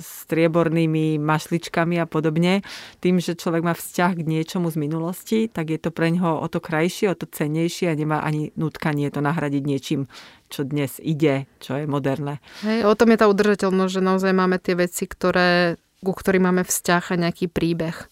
striebornými 0.01 1.21
mašličkami 1.21 2.01
a 2.01 2.09
podobne. 2.09 2.65
Tým, 3.05 3.21
že 3.21 3.37
človek 3.37 3.63
má 3.63 3.77
vzťah 3.77 4.13
k 4.17 4.25
niečomu 4.25 4.73
z 4.73 4.77
minulosti, 4.81 5.39
tak 5.53 5.71
je 5.71 5.79
to 5.79 5.93
pre 5.93 6.09
ňoho 6.11 6.41
o 6.41 6.47
to 6.49 6.65
krajšie, 6.65 7.13
o 7.13 7.17
to 7.17 7.29
cennejšie 7.29 7.93
a 7.93 7.95
nemá 7.95 8.25
ani 8.25 8.51
nutkanie 8.57 9.13
to 9.13 9.21
nahradiť 9.21 9.63
niečím, 9.63 10.09
čo 10.49 10.65
dnes 10.65 10.97
ide, 10.97 11.45
čo 11.61 11.77
je 11.77 11.85
moderné. 11.85 12.41
Hej, 12.65 12.89
o 12.89 12.97
tom 12.97 13.13
je 13.13 13.21
tá 13.21 13.29
udržateľnosť, 13.29 13.93
že 13.93 14.03
naozaj 14.03 14.33
máme 14.33 14.57
tie 14.57 14.75
veci, 14.81 15.05
ktoré, 15.05 15.77
ku 16.01 16.17
ktorým 16.17 16.49
máme 16.49 16.65
vzťah 16.65 17.05
a 17.13 17.21
nejaký 17.29 17.53
príbeh. 17.53 18.09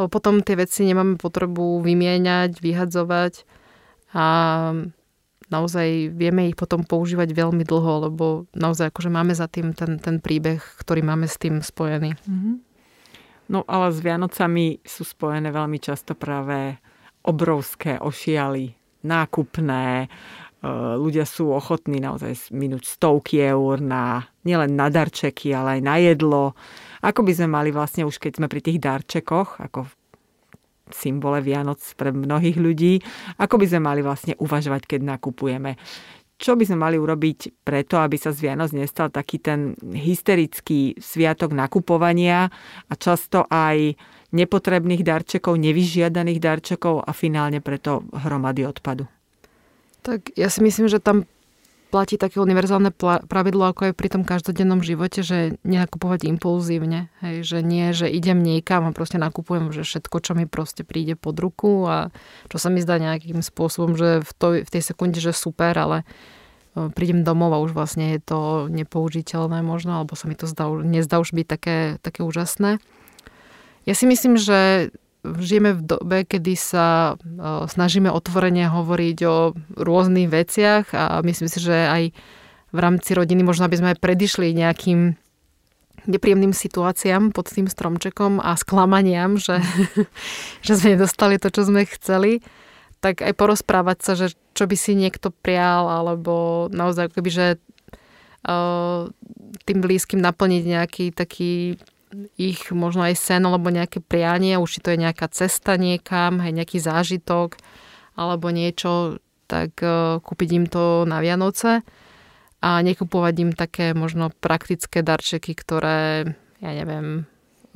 Lebo 0.00 0.08
potom 0.08 0.40
tie 0.40 0.56
veci 0.56 0.88
nemáme 0.88 1.20
potrebu 1.20 1.84
vymieňať, 1.84 2.56
vyhadzovať 2.56 3.44
a 4.16 4.26
naozaj 5.52 6.16
vieme 6.16 6.48
ich 6.48 6.56
potom 6.56 6.86
používať 6.86 7.36
veľmi 7.36 7.66
dlho, 7.68 8.08
lebo 8.08 8.48
naozaj 8.56 8.88
akože 8.88 9.10
máme 9.12 9.36
za 9.36 9.44
tým 9.50 9.76
ten, 9.76 10.00
ten 10.00 10.24
príbeh, 10.24 10.62
ktorý 10.80 11.04
máme 11.04 11.28
s 11.28 11.36
tým 11.36 11.60
spojený. 11.60 12.16
Mm-hmm. 12.16 12.54
No 13.50 13.66
ale 13.66 13.90
s 13.90 13.98
Vianocami 13.98 14.78
sú 14.86 15.02
spojené 15.02 15.50
veľmi 15.50 15.82
často 15.82 16.14
práve 16.14 16.78
obrovské 17.26 17.98
ošialy, 17.98 18.72
nákupné, 19.02 20.06
e, 20.06 20.08
ľudia 20.96 21.26
sú 21.26 21.50
ochotní 21.50 21.98
naozaj 21.98 22.54
minúť 22.54 22.86
stovky 22.86 23.42
eur 23.42 23.82
na, 23.82 24.30
nielen 24.46 24.78
na 24.78 24.86
darčeky, 24.88 25.50
ale 25.50 25.76
aj 25.76 25.82
na 25.82 25.96
jedlo. 25.98 26.54
Ako 27.00 27.24
by 27.24 27.32
sme 27.32 27.48
mali 27.48 27.70
vlastne 27.72 28.04
už 28.04 28.20
keď 28.20 28.40
sme 28.40 28.46
pri 28.46 28.60
tých 28.60 28.78
darčekoch, 28.80 29.60
ako 29.60 29.88
symbole 30.94 31.40
Vianoc 31.40 31.80
pre 31.94 32.10
mnohých 32.10 32.58
ľudí. 32.58 32.98
Ako 33.38 33.56
by 33.56 33.66
sme 33.70 33.80
mali 33.86 34.00
vlastne 34.02 34.34
uvažovať, 34.38 34.86
keď 34.86 35.00
nakupujeme? 35.16 35.78
Čo 36.40 36.56
by 36.56 36.64
sme 36.64 36.78
mali 36.80 36.96
urobiť 36.96 37.62
preto, 37.62 38.00
aby 38.00 38.16
sa 38.16 38.32
z 38.32 38.48
Vianoc 38.48 38.72
nestal 38.72 39.12
taký 39.12 39.44
ten 39.44 39.76
hysterický 39.92 40.96
sviatok 40.96 41.52
nakupovania 41.52 42.48
a 42.88 42.92
často 42.96 43.44
aj 43.44 43.92
nepotrebných 44.32 45.04
darčekov, 45.04 45.60
nevyžiadaných 45.60 46.40
darčekov 46.40 47.04
a 47.04 47.12
finálne 47.12 47.60
preto 47.60 48.08
hromady 48.24 48.64
odpadu? 48.64 49.04
Tak 50.00 50.32
ja 50.32 50.48
si 50.48 50.64
myslím, 50.64 50.88
že 50.88 50.96
tam 50.96 51.28
platí 51.90 52.14
také 52.14 52.38
univerzálne 52.38 52.94
pravidlo, 53.26 53.66
ako 53.66 53.90
je 53.90 53.98
pri 53.98 54.08
tom 54.08 54.22
každodennom 54.22 54.80
živote, 54.80 55.26
že 55.26 55.58
nenakupovať 55.66 56.30
impulzívne. 56.30 57.10
Hej, 57.18 57.36
že 57.42 57.58
nie, 57.66 57.90
že 57.90 58.06
idem 58.06 58.38
niekam 58.38 58.86
a 58.86 58.94
proste 58.94 59.18
nakupujem, 59.18 59.74
že 59.74 59.82
všetko, 59.82 60.16
čo 60.22 60.32
mi 60.38 60.46
proste 60.46 60.86
príde 60.86 61.18
pod 61.18 61.34
ruku 61.42 61.90
a 61.90 62.14
čo 62.46 62.56
sa 62.62 62.70
mi 62.70 62.78
zdá 62.78 63.02
nejakým 63.02 63.42
spôsobom, 63.42 63.98
že 63.98 64.22
v, 64.22 64.30
to, 64.38 64.46
v 64.62 64.70
tej 64.70 64.82
sekunde, 64.86 65.18
že 65.18 65.34
super, 65.34 65.74
ale 65.74 66.06
e, 66.78 66.88
prídem 66.94 67.26
domov 67.26 67.50
a 67.52 67.62
už 67.66 67.74
vlastne 67.74 68.14
je 68.14 68.22
to 68.22 68.70
nepoužiteľné 68.70 69.60
možno, 69.66 69.98
alebo 69.98 70.14
sa 70.14 70.30
mi 70.30 70.38
to 70.38 70.46
zdá, 70.46 70.70
nezdá 70.70 71.18
už 71.18 71.34
byť 71.34 71.46
také, 71.50 71.78
také 72.00 72.22
úžasné. 72.22 72.78
Ja 73.84 73.94
si 73.98 74.06
myslím, 74.06 74.38
že 74.38 74.94
žijeme 75.24 75.76
v 75.76 75.82
dobe, 75.84 76.18
kedy 76.24 76.56
sa 76.56 77.16
snažíme 77.68 78.08
otvorene 78.08 78.68
hovoriť 78.72 79.18
o 79.28 79.52
rôznych 79.76 80.28
veciach 80.32 80.96
a 80.96 81.20
myslím 81.20 81.48
si, 81.48 81.58
že 81.60 81.76
aj 81.76 82.02
v 82.70 82.78
rámci 82.78 83.12
rodiny 83.12 83.42
možno, 83.42 83.66
aby 83.66 83.76
sme 83.76 83.92
aj 83.92 84.02
predišli 84.02 84.54
nejakým 84.54 85.18
nepríjemným 86.08 86.56
situáciám 86.56 87.36
pod 87.36 87.52
tým 87.52 87.68
stromčekom 87.68 88.40
a 88.40 88.56
sklamaniam, 88.56 89.36
že, 89.36 89.60
že 90.66 90.72
sme 90.78 90.96
nedostali 90.96 91.36
to, 91.36 91.52
čo 91.52 91.68
sme 91.68 91.84
chceli, 91.84 92.40
tak 93.04 93.20
aj 93.20 93.32
porozprávať 93.36 93.98
sa, 94.00 94.12
že 94.16 94.32
čo 94.56 94.64
by 94.68 94.76
si 94.76 94.96
niekto 94.96 95.32
prial, 95.32 95.88
alebo 95.88 96.68
naozaj 96.72 97.12
keby, 97.12 97.30
že 97.32 97.46
uh, 97.56 99.08
tým 99.64 99.78
blízkym 99.80 100.20
naplniť 100.20 100.62
nejaký 100.64 101.04
taký 101.12 101.80
ich 102.34 102.70
možno 102.74 103.06
aj 103.06 103.14
sen 103.14 103.42
alebo 103.46 103.70
nejaké 103.70 104.02
prianie, 104.02 104.58
už 104.58 104.78
či 104.78 104.80
to 104.82 104.92
je 104.94 105.02
nejaká 105.02 105.30
cesta 105.30 105.78
niekam, 105.78 106.42
aj 106.42 106.52
nejaký 106.52 106.78
zážitok 106.82 107.58
alebo 108.18 108.50
niečo, 108.50 109.22
tak 109.46 109.78
uh, 109.82 110.18
kúpiť 110.22 110.50
im 110.54 110.66
to 110.66 111.06
na 111.06 111.22
Vianoce 111.22 111.86
a 112.60 112.70
nekupovať 112.84 113.34
im 113.40 113.50
také 113.56 113.96
možno 113.96 114.28
praktické 114.28 115.00
darčeky, 115.00 115.56
ktoré, 115.56 116.34
ja 116.60 116.72
neviem, 116.76 117.24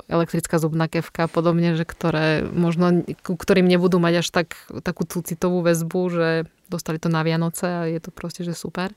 elektrická 0.05 0.61
zubná 0.61 0.85
kevka 0.85 1.25
a 1.25 1.31
podobne, 1.31 1.73
že 1.73 1.87
ktoré 1.87 2.45
možno, 2.45 3.01
ku 3.25 3.33
ktorým 3.33 3.65
nebudú 3.65 3.97
mať 3.97 4.21
až 4.21 4.27
tak, 4.29 4.47
takú 4.85 5.07
tú 5.09 5.25
citovú 5.25 5.65
väzbu, 5.65 6.01
že 6.13 6.27
dostali 6.69 7.01
to 7.01 7.09
na 7.09 7.25
Vianoce 7.25 7.65
a 7.65 7.81
je 7.89 7.97
to 7.97 8.13
proste, 8.13 8.45
že 8.45 8.53
super. 8.53 8.93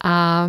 A 0.00 0.48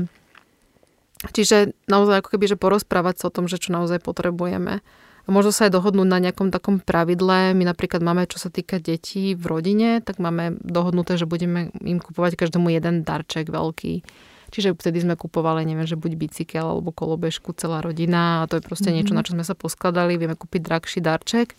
čiže 1.31 1.75
naozaj 1.91 2.23
ako 2.23 2.29
keby, 2.35 2.45
že 2.55 2.57
porozprávať 2.59 3.15
sa 3.19 3.25
o 3.29 3.35
tom, 3.35 3.45
že 3.51 3.59
čo 3.59 3.75
naozaj 3.75 3.99
potrebujeme. 3.99 4.79
A 5.25 5.29
možno 5.29 5.53
sa 5.53 5.69
aj 5.69 5.77
dohodnúť 5.77 6.09
na 6.09 6.17
nejakom 6.17 6.49
takom 6.49 6.81
pravidle. 6.81 7.53
My 7.53 7.63
napríklad 7.69 8.01
máme, 8.01 8.25
čo 8.25 8.41
sa 8.41 8.49
týka 8.49 8.81
detí 8.81 9.37
v 9.37 9.45
rodine, 9.45 10.01
tak 10.01 10.17
máme 10.17 10.57
dohodnuté, 10.57 11.21
že 11.21 11.29
budeme 11.29 11.69
im 11.85 12.01
kupovať 12.01 12.33
každému 12.33 12.73
jeden 12.73 13.05
darček 13.05 13.51
veľký 13.53 14.01
Čiže 14.49 14.73
vtedy 14.75 15.05
sme 15.05 15.13
kupovali, 15.13 15.61
neviem, 15.63 15.85
že 15.85 15.97
buď 15.97 16.17
bicykel 16.17 16.65
alebo 16.65 16.89
kolobežku, 16.89 17.53
celá 17.53 17.85
rodina 17.85 18.43
a 18.43 18.47
to 18.49 18.57
je 18.57 18.65
proste 18.65 18.89
mm-hmm. 18.89 18.97
niečo, 18.97 19.13
na 19.13 19.23
čo 19.23 19.37
sme 19.37 19.45
sa 19.45 19.53
poskladali. 19.53 20.17
Vieme 20.17 20.33
kúpiť 20.33 20.61
drahší 20.65 20.99
darček 21.05 21.53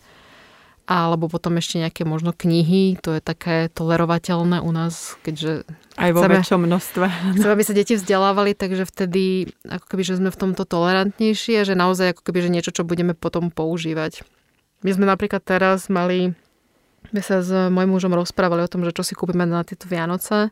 alebo 0.89 1.29
potom 1.29 1.55
ešte 1.61 1.79
nejaké 1.79 2.03
možno 2.03 2.33
knihy, 2.35 2.97
to 2.99 3.15
je 3.15 3.21
také 3.21 3.69
tolerovateľné 3.71 4.59
u 4.59 4.71
nás, 4.73 5.15
keďže... 5.21 5.63
Aj 5.95 6.11
vo 6.11 6.25
chceme, 6.25 6.41
väčšom 6.41 6.61
množstve. 6.65 7.05
Chceme, 7.37 7.53
aby 7.53 7.63
sa 7.63 7.77
deti 7.77 7.93
vzdelávali, 7.95 8.57
takže 8.57 8.83
vtedy 8.89 9.53
ako 9.63 9.85
keby, 9.87 10.03
že 10.03 10.17
sme 10.17 10.29
v 10.33 10.41
tomto 10.41 10.65
tolerantnejší 10.65 11.61
a 11.61 11.63
že 11.63 11.77
naozaj 11.77 12.17
ako 12.17 12.21
keby, 12.27 12.39
že 12.43 12.53
niečo, 12.53 12.71
čo 12.73 12.83
budeme 12.83 13.13
potom 13.13 13.53
používať. 13.53 14.25
My 14.81 14.91
sme 14.91 15.05
napríklad 15.05 15.45
teraz 15.45 15.87
mali, 15.87 16.33
my 17.13 17.21
sa 17.21 17.45
s 17.45 17.53
mojim 17.69 17.93
mužom 17.93 18.17
rozprávali 18.17 18.65
o 18.65 18.71
tom, 18.71 18.81
že 18.81 18.91
čo 18.91 19.05
si 19.05 19.13
kúpime 19.13 19.45
na 19.45 19.61
tieto 19.61 19.85
Vianoce 19.85 20.49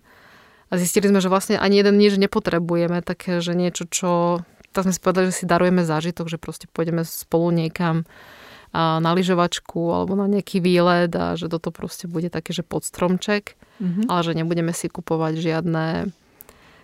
a 0.69 0.73
zistili 0.77 1.09
sme, 1.09 1.17
že 1.19 1.33
vlastne 1.33 1.57
ani 1.57 1.81
jeden 1.81 1.97
nič 1.97 2.15
nepotrebujeme, 2.21 3.01
také, 3.01 3.41
že 3.41 3.57
niečo, 3.57 3.89
čo... 3.89 4.11
Tak 4.69 4.85
sme 4.85 4.93
si 4.93 5.01
povedali, 5.01 5.33
že 5.33 5.41
si 5.41 5.49
darujeme 5.49 5.81
zážitok, 5.81 6.29
že 6.29 6.37
proste 6.37 6.69
pôjdeme 6.69 7.01
spolu 7.01 7.49
niekam 7.49 8.05
na 8.73 9.09
lyžovačku 9.17 9.81
alebo 9.89 10.13
na 10.13 10.29
nejaký 10.29 10.61
výlet 10.61 11.09
a 11.17 11.33
že 11.33 11.49
toto 11.49 11.73
proste 11.73 12.05
bude 12.05 12.29
také, 12.29 12.53
že 12.53 12.61
podstromček, 12.61 13.57
mm-hmm. 13.81 14.05
ale 14.05 14.21
že 14.21 14.37
nebudeme 14.37 14.73
si 14.77 14.85
kupovať 14.89 15.33
žiadne 15.41 15.85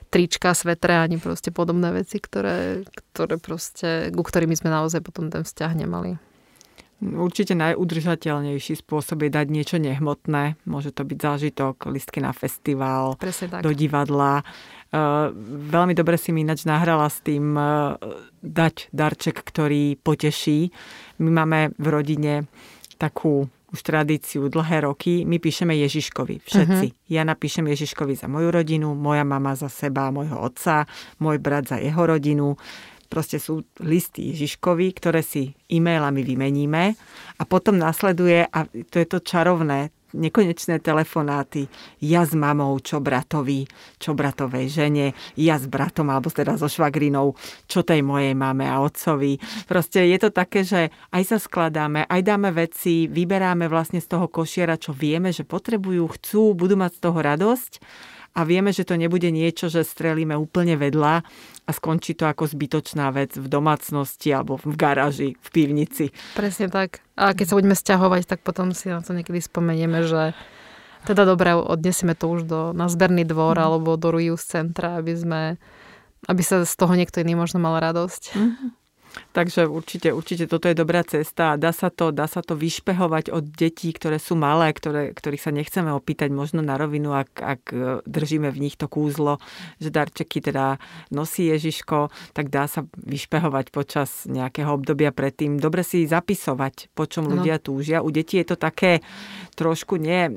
trička, 0.09 0.55
svetre 0.55 0.97
ani 0.97 1.21
proste 1.21 1.51
podobné 1.53 1.91
veci, 1.93 2.17
ktoré, 2.17 2.87
ktoré 3.13 3.37
proste, 3.37 4.09
ku 4.15 4.23
ktorým 4.23 4.55
sme 4.57 4.71
naozaj 4.71 5.03
potom 5.03 5.29
ten 5.29 5.43
vzťah 5.43 5.71
nemali. 5.75 6.17
Určite 7.03 7.59
najudržateľnejší 7.59 8.79
spôsob 8.79 9.27
je 9.27 9.29
dať 9.29 9.47
niečo 9.51 9.75
nehmotné. 9.75 10.55
Môže 10.63 10.95
to 10.95 11.03
byť 11.03 11.17
zážitok, 11.19 11.91
listky 11.91 12.23
na 12.23 12.31
festival, 12.31 13.19
do 13.59 13.71
divadla. 13.75 14.47
Uh, 14.95 15.27
veľmi 15.75 15.91
dobre 15.91 16.15
si 16.15 16.31
mi 16.31 16.47
ináč 16.47 16.63
nahrala 16.63 17.11
s 17.11 17.19
tým 17.19 17.51
uh, 17.59 17.99
dať 18.39 18.95
darček, 18.95 19.43
ktorý 19.43 19.99
poteší. 19.99 20.71
My 21.19 21.43
máme 21.43 21.75
v 21.75 21.87
rodine 21.91 22.33
takú 22.95 23.51
už 23.75 23.83
tradíciu 23.83 24.47
dlhé 24.47 24.87
roky. 24.87 25.27
My 25.27 25.35
píšeme 25.35 25.75
Ježiškovi, 25.75 26.47
všetci. 26.47 26.87
Uh-huh. 26.87 27.11
Ja 27.11 27.27
napíšem 27.27 27.67
Ježiškovi 27.67 28.15
za 28.15 28.31
moju 28.31 28.55
rodinu, 28.55 28.95
moja 28.95 29.27
mama 29.27 29.51
za 29.59 29.67
seba, 29.67 30.15
môjho 30.15 30.39
otca, 30.39 30.87
môj 31.19 31.43
brat 31.43 31.67
za 31.67 31.77
jeho 31.83 31.99
rodinu 32.07 32.55
Proste 33.07 33.37
sú 33.37 33.63
listy 33.81 34.33
Ježiškovi, 34.33 34.91
ktoré 34.97 35.21
si 35.21 35.53
e-mailami 35.69 36.21
vymeníme 36.25 36.83
a 37.39 37.43
potom 37.45 37.77
nasleduje, 37.77 38.45
a 38.49 38.59
to 38.65 38.95
je 38.99 39.07
to 39.07 39.19
čarovné, 39.21 39.93
nekonečné 40.15 40.79
telefonáty. 40.79 41.67
Ja 41.99 42.23
s 42.23 42.31
mamou, 42.31 42.79
čo 42.79 43.03
bratovi, 43.03 43.67
čo 43.99 44.15
bratovej 44.15 44.71
žene, 44.71 45.11
ja 45.35 45.59
s 45.59 45.67
bratom, 45.67 46.07
alebo 46.07 46.31
teda 46.31 46.55
so 46.55 46.71
švagrinou, 46.71 47.35
čo 47.67 47.83
tej 47.83 47.99
mojej 48.01 48.31
mame 48.33 48.65
a 48.65 48.79
otcovi. 48.79 49.37
Proste 49.67 50.07
je 50.07 50.17
to 50.17 50.31
také, 50.31 50.63
že 50.63 50.89
aj 51.11 51.23
sa 51.35 51.37
skladáme, 51.37 52.07
aj 52.07 52.21
dáme 52.23 52.49
veci, 52.55 53.11
vyberáme 53.11 53.67
vlastne 53.67 53.99
z 53.99 54.07
toho 54.07 54.31
košiera, 54.31 54.79
čo 54.79 54.95
vieme, 54.95 55.35
že 55.35 55.43
potrebujú, 55.43 56.07
chcú, 56.15 56.55
budú 56.55 56.79
mať 56.79 56.97
z 56.97 56.99
toho 57.03 57.19
radosť 57.19 57.73
a 58.35 58.41
vieme, 58.43 58.75
že 58.75 58.83
to 58.83 58.99
nebude 58.99 59.31
niečo, 59.31 59.71
že 59.71 59.87
strelíme 59.87 60.35
úplne 60.35 60.75
vedľa 60.75 61.23
a 61.65 61.69
skončí 61.71 62.19
to 62.19 62.27
ako 62.27 62.51
zbytočná 62.51 63.07
vec 63.15 63.33
v 63.39 63.47
domácnosti 63.47 64.29
alebo 64.35 64.59
v 64.59 64.75
garáži, 64.75 65.29
v 65.39 65.47
pivnici. 65.55 66.11
Presne 66.35 66.67
tak. 66.67 66.99
A 67.15 67.31
keď 67.31 67.45
sa 67.47 67.57
budeme 67.57 67.79
stiahovať, 67.79 68.27
tak 68.27 68.39
potom 68.43 68.75
si 68.75 68.91
na 68.91 68.99
to 68.99 69.15
niekedy 69.15 69.39
spomenieme, 69.39 70.03
že 70.03 70.35
teda 71.07 71.23
dobre, 71.23 71.55
odnesieme 71.55 72.17
to 72.17 72.27
už 72.27 72.41
do, 72.43 72.61
na 72.75 72.91
zberný 72.91 73.23
dvor 73.23 73.55
mm. 73.55 73.63
alebo 73.63 73.95
do 73.95 74.11
Ruius 74.11 74.43
centra, 74.43 74.99
aby 74.99 75.13
sme 75.15 75.41
aby 76.25 76.41
sa 76.41 76.65
z 76.65 76.73
toho 76.73 76.93
niekto 76.97 77.21
iný 77.21 77.37
možno 77.37 77.61
mal 77.61 77.77
radosť. 77.77 78.23
Mm. 78.33 78.73
Takže 79.35 79.67
určite, 79.67 80.15
určite 80.15 80.47
toto 80.47 80.71
je 80.71 80.75
dobrá 80.75 81.03
cesta 81.03 81.55
a 81.55 81.59
dá 81.59 81.75
sa 81.75 81.91
to, 81.91 82.15
dá 82.15 82.23
sa 82.23 82.39
to 82.39 82.55
vyšpehovať 82.55 83.35
od 83.35 83.43
detí, 83.43 83.91
ktoré 83.91 84.15
sú 84.15 84.39
malé, 84.39 84.71
ktoré, 84.71 85.11
ktorých 85.11 85.43
sa 85.43 85.51
nechceme 85.51 85.91
opýtať 85.91 86.31
možno 86.31 86.63
na 86.63 86.79
rovinu, 86.79 87.11
ak, 87.11 87.31
ak 87.35 87.61
e, 87.75 87.99
držíme 88.07 88.47
v 88.51 88.61
nich 88.63 88.79
to 88.79 88.87
kúzlo, 88.87 89.43
že 89.79 89.91
darčeky 89.91 90.39
teda 90.39 90.79
nosí 91.11 91.51
Ježiško, 91.51 92.11
tak 92.31 92.47
dá 92.47 92.71
sa 92.71 92.87
vyšpehovať 92.95 93.75
počas 93.75 94.23
nejakého 94.23 94.71
obdobia 94.71 95.11
predtým. 95.11 95.59
Dobre 95.59 95.83
si 95.83 96.07
zapisovať, 96.07 96.95
po 96.95 97.03
čom 97.03 97.27
ľudia 97.27 97.59
túžia. 97.59 97.99
U 97.99 98.09
detí 98.15 98.39
je 98.39 98.55
to 98.55 98.57
také 98.59 99.03
trošku 99.59 99.99
nie 99.99 100.27
e, 100.27 100.31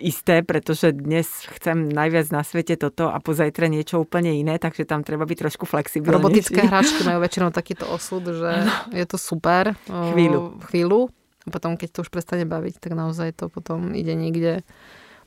isté, 0.00 0.40
pretože 0.40 0.96
dnes 0.96 1.28
chcem 1.60 1.88
najviac 1.88 2.32
na 2.32 2.44
svete 2.44 2.80
toto 2.80 3.12
a 3.12 3.20
pozajtre 3.20 3.68
niečo 3.68 4.00
úplne 4.00 4.32
iné, 4.32 4.56
takže 4.56 4.88
tam 4.88 5.04
treba 5.04 5.28
byť 5.28 5.38
trošku 5.48 5.64
flexibilnejší. 5.68 6.16
Robotické 6.16 6.60
hračky 6.64 7.00
majú 7.04 7.18
väčšinou 7.20 7.52
takýto 7.52 7.88
osud, 8.02 8.26
že 8.34 8.66
je 8.90 9.06
to 9.06 9.14
super. 9.14 9.78
Chvíľu. 9.86 10.58
Chvíľu. 10.66 11.14
A 11.46 11.48
potom, 11.54 11.78
keď 11.78 11.88
to 11.94 11.98
už 12.02 12.10
prestane 12.10 12.42
baviť, 12.42 12.82
tak 12.82 12.98
naozaj 12.98 13.38
to 13.38 13.46
potom 13.46 13.94
ide 13.94 14.14
niekde 14.18 14.66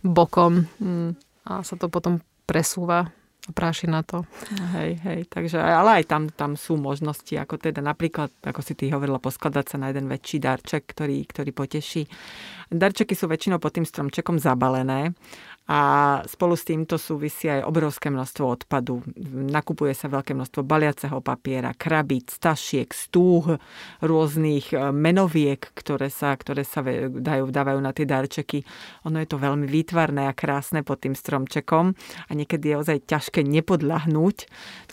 bokom 0.03 0.67
mm. 0.79 1.15
a 1.47 1.63
sa 1.63 1.75
to 1.79 1.87
potom 1.87 2.19
presúva 2.43 3.15
a 3.45 3.51
práši 3.53 3.85
na 3.85 4.01
to. 4.01 4.25
Hej, 4.73 4.97
hej, 5.05 5.19
takže, 5.29 5.61
ale 5.61 6.01
aj 6.01 6.03
tam, 6.09 6.23
tam 6.33 6.57
sú 6.57 6.81
možnosti, 6.81 7.29
ako 7.37 7.61
teda 7.61 7.77
napríklad, 7.77 8.33
ako 8.41 8.61
si 8.65 8.73
ty 8.73 8.89
hovorila, 8.89 9.21
poskladať 9.21 9.65
sa 9.69 9.77
na 9.77 9.93
jeden 9.93 10.09
väčší 10.09 10.41
darček, 10.41 10.89
ktorý, 10.89 11.21
ktorý 11.29 11.53
poteší. 11.53 12.09
Darčeky 12.73 13.13
sú 13.13 13.29
väčšinou 13.29 13.61
pod 13.61 13.77
tým 13.77 13.85
stromčekom 13.85 14.41
zabalené 14.41 15.13
a 15.65 15.79
spolu 16.29 16.53
s 16.53 16.61
týmto 16.61 17.01
súvisí 17.01 17.49
aj 17.49 17.65
obrovské 17.65 18.13
množstvo 18.13 18.45
odpadu. 18.45 19.01
Nakupuje 19.33 19.97
sa 19.97 20.05
veľké 20.05 20.37
množstvo 20.37 20.61
baliaceho 20.61 21.25
papiera, 21.25 21.73
krabíc, 21.73 22.37
stašiek, 22.37 22.85
stúh, 22.93 23.57
rôznych 23.97 24.69
e, 24.69 24.93
menoviek, 24.93 25.57
ktoré 25.73 26.13
sa, 26.13 26.37
ktoré 26.37 26.61
sa 26.61 26.85
dajú, 27.09 27.49
dávajú 27.49 27.79
na 27.81 27.97
tie 27.97 28.05
darčeky. 28.05 28.61
Ono 29.09 29.17
je 29.17 29.25
to 29.25 29.41
veľmi 29.41 29.65
výtvarné 29.65 30.29
a 30.29 30.37
krásne 30.37 30.85
pod 30.85 31.01
tým 31.01 31.17
stromčekom 31.17 31.97
a 31.97 32.31
niekedy 32.37 32.69
je 32.69 32.79
ozaj 32.85 32.97
ťažké 33.09 33.41
nepodľahnúť 33.41 34.37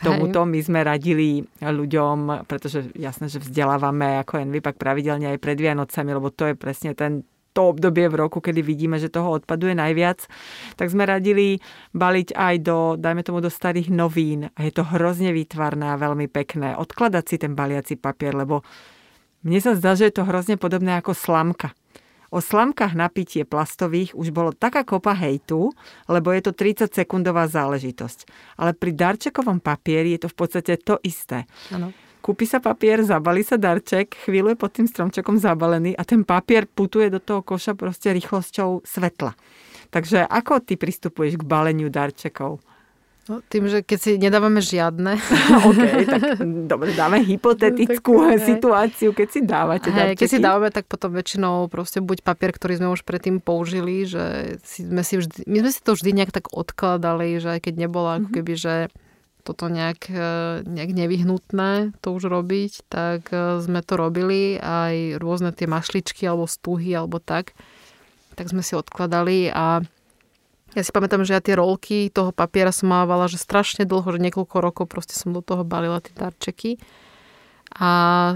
tomuto. 0.01 0.41
My 0.49 0.57
sme 0.57 0.81
radili 0.81 1.45
ľuďom, 1.61 2.49
pretože 2.49 2.89
jasné, 2.97 3.29
že 3.29 3.37
vzdelávame 3.37 4.25
ako 4.25 4.41
Envipak 4.41 4.81
pravidelne 4.81 5.29
aj 5.29 5.37
pred 5.37 5.57
Vianocami, 5.61 6.17
lebo 6.17 6.33
to 6.33 6.49
je 6.49 6.57
presne 6.57 6.97
ten 6.97 7.21
to 7.53 7.69
obdobie 7.69 8.09
v 8.09 8.19
roku, 8.19 8.41
kedy 8.41 8.65
vidíme, 8.65 8.97
že 8.97 9.13
toho 9.13 9.37
odpadu 9.37 9.69
je 9.69 9.77
najviac, 9.77 10.25
tak 10.75 10.89
sme 10.89 11.05
radili 11.05 11.61
baliť 11.93 12.33
aj 12.33 12.55
do, 12.65 12.77
dajme 12.97 13.21
tomu, 13.21 13.39
do 13.39 13.53
starých 13.53 13.93
novín. 13.93 14.49
A 14.57 14.65
je 14.65 14.73
to 14.73 14.83
hrozne 14.83 15.29
výtvarné 15.31 15.93
a 15.93 16.01
veľmi 16.01 16.25
pekné. 16.27 16.73
Odkladať 16.75 17.23
si 17.29 17.35
ten 17.37 17.53
baliaci 17.53 17.95
papier, 17.95 18.33
lebo 18.33 18.65
mne 19.45 19.59
sa 19.61 19.77
zdá, 19.77 19.93
že 19.93 20.09
je 20.09 20.15
to 20.17 20.27
hrozne 20.27 20.57
podobné 20.57 20.97
ako 20.97 21.13
slamka. 21.13 21.71
O 22.33 22.41
slamkách 22.41 22.97
na 22.97 23.13
pitie 23.13 23.45
plastových 23.45 24.17
už 24.17 24.33
bolo 24.33 24.57
taká 24.57 24.81
kopa 24.81 25.13
hejtu, 25.13 25.69
lebo 26.09 26.33
je 26.33 26.41
to 26.41 26.51
30 26.57 26.89
sekundová 26.89 27.45
záležitosť. 27.45 28.25
Ale 28.57 28.73
pri 28.73 28.89
darčekovom 28.89 29.61
papieri 29.61 30.17
je 30.17 30.25
to 30.25 30.29
v 30.33 30.37
podstate 30.41 30.81
to 30.81 30.97
isté. 31.05 31.45
Ano 31.69 31.93
kúpi 32.23 32.47
sa 32.47 32.63
papier, 32.63 33.03
zabali 33.03 33.43
sa 33.43 33.59
darček, 33.59 34.15
chvíľu 34.23 34.55
je 34.55 34.57
pod 34.57 34.71
tým 34.71 34.87
stromčekom 34.87 35.35
zabalený 35.35 35.91
a 35.99 36.07
ten 36.07 36.23
papier 36.23 36.63
putuje 36.63 37.11
do 37.11 37.19
toho 37.19 37.43
koša 37.43 37.75
proste 37.75 38.15
rýchlosťou 38.15 38.87
svetla. 38.87 39.35
Takže 39.91 40.23
ako 40.23 40.63
ty 40.63 40.79
pristupuješ 40.79 41.35
k 41.35 41.43
baleniu 41.43 41.91
darčekov? 41.91 42.63
No, 43.23 43.39
tým, 43.39 43.71
že 43.71 43.79
keď 43.87 43.99
si 44.03 44.11
nedávame 44.19 44.59
žiadne. 44.59 45.15
OK, 45.67 45.83
tak 46.11 46.43
dobre, 46.67 46.91
dáme 46.91 47.23
hypotetickú 47.23 48.19
tak, 48.19 48.43
situáciu, 48.43 49.15
keď 49.15 49.27
si 49.31 49.39
dávate 49.39 49.87
hej, 49.95 50.19
Keď 50.19 50.27
si 50.27 50.39
dávame, 50.43 50.67
tak 50.75 50.91
potom 50.91 51.15
väčšinou 51.15 51.71
proste 51.71 52.03
buď 52.03 52.19
papier, 52.19 52.51
ktorý 52.51 52.83
sme 52.83 52.89
už 52.91 53.07
predtým 53.07 53.39
použili, 53.39 54.03
že 54.03 54.59
si, 54.67 54.83
sme 54.83 55.07
si 55.07 55.23
vždy, 55.23 55.47
my 55.47 55.57
sme 55.63 55.71
si 55.71 55.79
to 55.79 55.95
vždy 55.95 56.11
nejak 56.19 56.35
tak 56.35 56.51
odkladali, 56.51 57.39
že 57.39 57.55
aj 57.55 57.59
keď 57.63 57.73
nebolo 57.87 58.07
ako 58.11 58.27
mhm. 58.27 58.35
keby, 58.35 58.53
že 58.59 58.75
toto 59.43 59.67
nejak, 59.67 60.07
e, 60.07 60.29
nejak 60.63 60.91
nevyhnutné 60.95 61.99
to 61.99 62.15
už 62.15 62.31
robiť, 62.31 62.87
tak 62.87 63.27
e, 63.29 63.59
sme 63.59 63.83
to 63.83 63.99
robili 63.99 64.55
aj 64.57 65.19
rôzne 65.19 65.51
tie 65.51 65.67
mašličky 65.67 66.23
alebo 66.23 66.47
stuhy 66.47 66.95
alebo 66.95 67.19
tak, 67.19 67.51
tak 68.39 68.47
sme 68.47 68.63
si 68.63 68.73
odkladali 68.73 69.51
a 69.51 69.83
ja 70.73 70.81
si 70.81 70.89
pamätám, 70.89 71.21
že 71.21 71.37
ja 71.37 71.41
tie 71.43 71.53
rolky 71.53 72.09
toho 72.09 72.33
papiera 72.33 72.73
som 72.73 72.89
mávala, 72.89 73.29
že 73.29 73.37
strašne 73.37 73.85
dlho, 73.85 74.09
že 74.09 74.17
niekoľko 74.17 74.57
rokov 74.57 74.85
proste 74.89 75.13
som 75.13 75.29
do 75.29 75.45
toho 75.45 75.61
balila 75.61 76.01
tie 76.01 76.17
darčeky. 76.17 76.81
A 77.77 77.89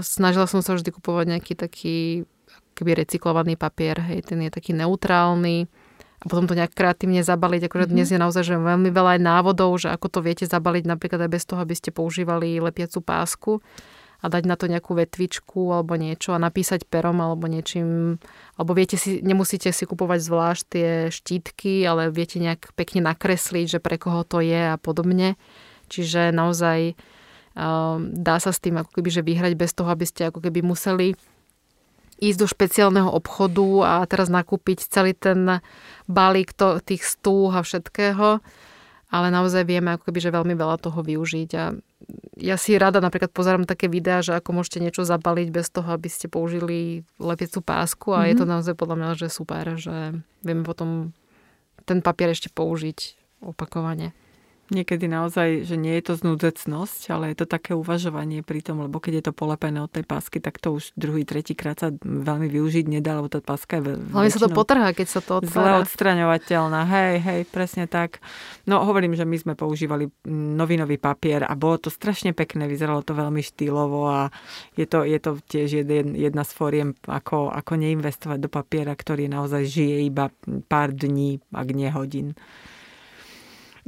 snažila 0.06 0.46
som 0.46 0.62
sa 0.62 0.78
vždy 0.78 0.94
kupovať 0.94 1.34
nejaký 1.34 1.58
taký 1.58 1.96
keby 2.78 3.02
recyklovaný 3.02 3.58
papier, 3.58 3.98
hej, 3.98 4.22
ten 4.22 4.38
je 4.38 4.54
taký 4.54 4.70
neutrálny 4.70 5.66
a 6.18 6.24
potom 6.26 6.50
to 6.50 6.58
nejak 6.58 6.74
kreatívne 6.74 7.22
zabaliť. 7.22 7.70
Akože 7.70 7.86
mm-hmm. 7.86 7.94
dnes 7.94 8.08
je 8.10 8.18
naozaj 8.18 8.42
že 8.42 8.54
veľmi 8.58 8.90
veľa 8.90 9.18
aj 9.18 9.20
návodov, 9.22 9.70
že 9.78 9.88
ako 9.94 10.06
to 10.10 10.20
viete 10.22 10.44
zabaliť 10.50 10.84
napríklad 10.86 11.22
aj 11.22 11.30
bez 11.30 11.44
toho, 11.46 11.62
aby 11.62 11.74
ste 11.78 11.94
používali 11.94 12.58
lepiacu 12.58 12.98
pásku 12.98 13.52
a 14.18 14.26
dať 14.26 14.50
na 14.50 14.58
to 14.58 14.66
nejakú 14.66 14.98
vetvičku 14.98 15.70
alebo 15.70 15.94
niečo 15.94 16.34
a 16.34 16.42
napísať 16.42 16.90
perom 16.90 17.22
alebo 17.22 17.46
niečím, 17.46 18.18
alebo 18.58 18.74
viete 18.74 18.98
si, 18.98 19.22
nemusíte 19.22 19.70
si 19.70 19.86
kupovať 19.86 20.18
zvlášť 20.18 20.62
tie 20.66 20.90
štítky, 21.14 21.86
ale 21.86 22.10
viete 22.10 22.42
nejak 22.42 22.74
pekne 22.74 23.06
nakresliť, 23.06 23.78
že 23.78 23.82
pre 23.82 23.94
koho 23.94 24.26
to 24.26 24.42
je 24.42 24.74
a 24.74 24.74
podobne. 24.74 25.38
Čiže 25.86 26.34
naozaj 26.34 26.98
um, 27.54 28.10
dá 28.10 28.42
sa 28.42 28.50
s 28.50 28.58
tým 28.58 28.82
ako 28.82 28.98
keby, 28.98 29.08
že 29.14 29.22
vyhrať 29.22 29.54
bez 29.54 29.70
toho, 29.70 29.86
aby 29.86 30.02
ste 30.02 30.34
ako 30.34 30.42
keby 30.42 30.66
museli 30.66 31.14
ísť 32.18 32.38
do 32.38 32.46
špeciálneho 32.50 33.10
obchodu 33.10 33.68
a 33.86 33.92
teraz 34.10 34.28
nakúpiť 34.28 34.84
celý 34.90 35.14
ten 35.14 35.62
balík 36.10 36.52
to, 36.52 36.82
tých 36.82 37.06
stúh 37.06 37.50
a 37.54 37.62
všetkého 37.62 38.42
ale 39.08 39.32
naozaj 39.32 39.64
vieme 39.64 39.96
ako 39.96 40.12
keby, 40.12 40.20
že 40.20 40.36
veľmi 40.36 40.52
veľa 40.52 40.76
toho 40.84 41.00
využiť 41.00 41.50
a 41.56 41.72
ja 42.38 42.56
si 42.60 42.76
rada 42.76 43.00
napríklad 43.00 43.32
pozerám 43.32 43.64
také 43.64 43.88
videá, 43.88 44.20
že 44.20 44.36
ako 44.36 44.60
môžete 44.60 44.84
niečo 44.84 45.02
zabaliť 45.08 45.48
bez 45.48 45.72
toho, 45.72 45.88
aby 45.96 46.08
ste 46.12 46.28
použili 46.28 47.08
lepiacu 47.16 47.64
pásku 47.64 48.12
a 48.12 48.22
mm-hmm. 48.22 48.28
je 48.28 48.34
to 48.36 48.44
mhm. 48.44 48.50
naozaj 48.52 48.74
podľa 48.76 48.96
mňa, 49.00 49.10
že 49.16 49.28
super, 49.32 49.64
že 49.80 50.20
vieme 50.44 50.62
potom 50.62 51.16
ten 51.88 52.04
papier 52.04 52.36
ešte 52.36 52.52
použiť 52.52 53.16
opakovane 53.40 54.12
niekedy 54.70 55.08
naozaj, 55.08 55.64
že 55.64 55.76
nie 55.76 55.96
je 55.98 56.12
to 56.12 56.14
znúdzecnosť, 56.18 57.12
ale 57.12 57.32
je 57.32 57.44
to 57.44 57.46
také 57.48 57.72
uvažovanie 57.72 58.46
pri 58.46 58.60
tom, 58.60 58.84
lebo 58.84 59.00
keď 59.00 59.12
je 59.20 59.24
to 59.28 59.32
polepené 59.32 59.82
od 59.82 59.90
tej 59.90 60.04
pásky, 60.04 60.38
tak 60.38 60.60
to 60.60 60.76
už 60.76 60.92
druhý, 60.94 61.24
tretí 61.24 61.52
krát 61.56 61.78
sa 61.78 61.88
veľmi 62.02 62.48
využiť 62.48 62.84
nedá, 62.88 63.18
lebo 63.18 63.32
tá 63.32 63.40
páska 63.40 63.80
je 63.80 63.92
veľmi. 63.92 64.12
Ale 64.12 64.32
sa 64.32 64.40
to 64.44 64.52
potrhá, 64.52 64.92
keď 64.92 65.08
sa 65.08 65.20
to 65.20 65.42
otvára. 65.42 65.52
Zle 65.52 65.72
odstraňovateľná, 65.84 66.80
hej, 66.86 67.14
hej, 67.20 67.40
presne 67.48 67.88
tak. 67.88 68.20
No 68.68 68.84
hovorím, 68.84 69.16
že 69.16 69.24
my 69.24 69.36
sme 69.36 69.54
používali 69.56 70.12
novinový 70.28 71.00
papier 71.00 71.44
a 71.44 71.52
bolo 71.56 71.80
to 71.82 71.90
strašne 71.90 72.36
pekné, 72.36 72.68
vyzeralo 72.68 73.00
to 73.00 73.16
veľmi 73.16 73.40
štýlovo 73.40 74.08
a 74.08 74.20
je 74.76 74.84
to, 74.84 75.04
je 75.04 75.18
to 75.18 75.40
tiež 75.48 75.82
jedna 76.14 76.42
z 76.44 76.52
fóriem, 76.52 76.92
ako, 77.08 77.50
ako 77.50 77.72
neinvestovať 77.78 78.38
do 78.38 78.50
papiera, 78.52 78.92
ktorý 78.92 79.26
naozaj 79.30 79.64
žije 79.64 79.96
iba 80.04 80.28
pár 80.68 80.92
dní, 80.92 81.40
ak 81.50 81.68
nie 81.72 81.88
hodín. 81.88 82.36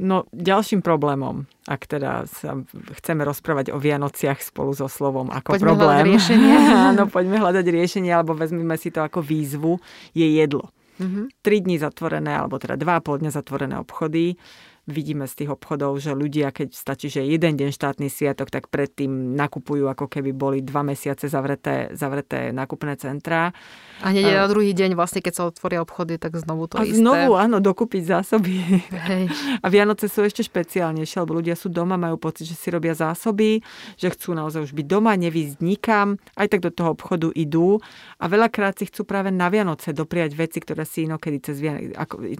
No 0.01 0.25
ďalším 0.33 0.81
problémom, 0.81 1.45
ak 1.69 1.85
teda 1.85 2.25
sa 2.25 2.57
chceme 2.97 3.21
rozprávať 3.21 3.69
o 3.69 3.77
Vianociach 3.77 4.41
spolu 4.41 4.73
so 4.73 4.89
slovom 4.89 5.29
ako 5.29 5.53
poďme 5.53 5.67
problém. 5.69 5.93
Hľadať 5.93 6.09
riešenie. 6.09 6.55
Áno, 6.89 7.03
poďme 7.05 7.37
hľadať 7.37 7.65
riešenie, 7.69 8.09
alebo 8.09 8.33
vezmeme 8.33 8.73
si 8.81 8.89
to 8.89 9.05
ako 9.05 9.21
výzvu, 9.21 9.77
je 10.17 10.25
jedlo. 10.25 10.73
Mm-hmm. 10.97 11.25
Tri 11.45 11.57
dní 11.61 11.77
zatvorené, 11.77 12.33
alebo 12.33 12.57
teda 12.57 12.77
dva 12.81 12.97
a 12.97 13.03
pol 13.05 13.21
dňa 13.21 13.31
zatvorené 13.33 13.77
obchody 13.77 14.41
vidíme 14.89 15.29
z 15.29 15.43
tých 15.43 15.49
obchodov, 15.53 16.01
že 16.01 16.17
ľudia, 16.17 16.49
keď 16.49 16.73
stačí, 16.73 17.13
že 17.13 17.21
jeden 17.21 17.53
deň 17.53 17.69
štátny 17.69 18.09
sviatok, 18.09 18.49
tak 18.49 18.73
predtým 18.73 19.37
nakupujú, 19.37 19.85
ako 19.85 20.09
keby 20.09 20.33
boli 20.33 20.65
dva 20.65 20.81
mesiace 20.81 21.29
zavreté, 21.29 21.93
zavreté 21.93 22.49
nákupné 22.49 22.97
centrá. 22.97 23.53
A 24.01 24.09
hneď 24.09 24.41
na 24.41 24.49
druhý 24.49 24.73
deň, 24.73 24.97
vlastne 24.97 25.21
keď 25.21 25.33
sa 25.37 25.43
otvoria 25.45 25.85
obchody, 25.85 26.17
tak 26.17 26.33
znovu 26.33 26.65
to 26.65 26.81
a 26.81 26.85
isté. 26.85 26.97
znovu, 26.97 27.37
áno, 27.37 27.61
dokúpiť 27.61 28.03
zásoby. 28.17 28.81
Hej. 28.89 29.29
A 29.65 29.69
Vianoce 29.69 30.09
sú 30.09 30.25
ešte 30.25 30.41
špeciálnejšie, 30.41 31.21
lebo 31.21 31.37
ľudia 31.37 31.53
sú 31.53 31.69
doma, 31.69 32.01
majú 32.01 32.17
pocit, 32.17 32.49
že 32.49 32.57
si 32.57 32.73
robia 32.73 32.97
zásoby, 32.97 33.61
že 34.01 34.09
chcú 34.09 34.33
naozaj 34.33 34.65
už 34.65 34.73
byť 34.73 34.87
doma, 34.89 35.13
nevísť 35.13 35.61
nikam, 35.61 36.17
aj 36.33 36.57
tak 36.57 36.65
do 36.65 36.73
toho 36.73 36.97
obchodu 36.97 37.29
idú. 37.37 37.77
A 38.17 38.25
veľakrát 38.25 38.81
si 38.81 38.89
chcú 38.89 39.05
práve 39.05 39.29
na 39.29 39.53
Vianoce 39.53 39.93
dopriať 39.93 40.33
veci, 40.33 40.57
ktoré 40.63 40.81
si 40.81 41.05
inokedy 41.05 41.37
cez, 41.45 41.61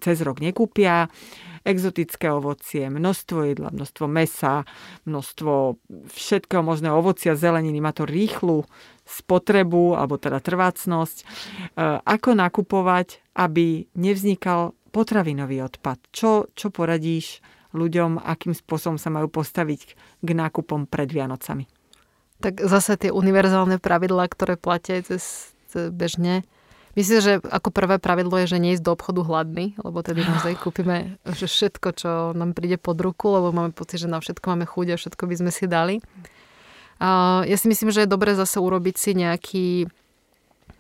cez 0.02 0.18
rok 0.26 0.42
nekúpia 0.42 1.06
exotické 1.62 2.31
ovocie, 2.38 2.88
množstvo 2.88 3.40
jedla, 3.48 3.70
množstvo 3.72 4.06
mesa, 4.08 4.64
množstvo 5.04 5.80
všetkého 6.12 6.64
možného 6.64 6.96
ovocia, 6.96 7.36
zeleniny. 7.36 7.84
Má 7.84 7.92
to 7.92 8.08
rýchlu 8.08 8.64
spotrebu, 9.04 10.00
alebo 10.00 10.16
teda 10.16 10.40
trvácnosť. 10.40 11.18
E, 11.22 11.26
ako 12.02 12.30
nakupovať, 12.38 13.20
aby 13.36 13.86
nevznikal 14.00 14.72
potravinový 14.96 15.64
odpad? 15.68 16.00
Čo, 16.12 16.52
čo 16.56 16.72
poradíš 16.72 17.44
ľuďom, 17.72 18.20
akým 18.20 18.52
spôsobom 18.52 19.00
sa 19.00 19.12
majú 19.12 19.32
postaviť 19.32 19.82
k 20.20 20.30
nákupom 20.32 20.88
pred 20.88 21.08
Vianocami? 21.12 21.68
Tak 22.42 22.64
zase 22.66 22.98
tie 22.98 23.12
univerzálne 23.14 23.78
pravidlá, 23.78 24.26
ktoré 24.32 24.58
platia 24.58 25.00
cez 25.06 25.54
bežne, 25.72 26.44
Myslím, 26.92 27.20
že 27.24 27.34
ako 27.40 27.72
prvé 27.72 27.96
pravidlo 28.04 28.36
je, 28.44 28.52
že 28.52 28.60
neísť 28.60 28.84
do 28.84 28.92
obchodu 28.92 29.24
hladný, 29.24 29.80
lebo 29.80 30.04
tedy 30.04 30.24
naozaj 30.30 30.60
kúpime 30.60 31.18
že 31.24 31.48
všetko, 31.48 31.88
čo 31.96 32.12
nám 32.36 32.52
príde 32.52 32.76
pod 32.76 33.00
ruku, 33.00 33.32
lebo 33.32 33.56
máme 33.56 33.72
pocit, 33.72 34.04
že 34.04 34.12
na 34.12 34.20
všetko 34.20 34.46
máme 34.56 34.66
chuť 34.68 34.88
a 34.96 35.00
všetko 35.00 35.24
by 35.26 35.36
sme 35.40 35.52
si 35.52 35.66
dali. 35.68 35.96
A 37.02 37.42
ja 37.50 37.58
si 37.58 37.66
myslím, 37.66 37.90
že 37.90 38.06
je 38.06 38.14
dobre 38.14 38.38
zase 38.38 38.62
urobiť 38.62 38.96
si 39.00 39.12
nejaký 39.18 39.68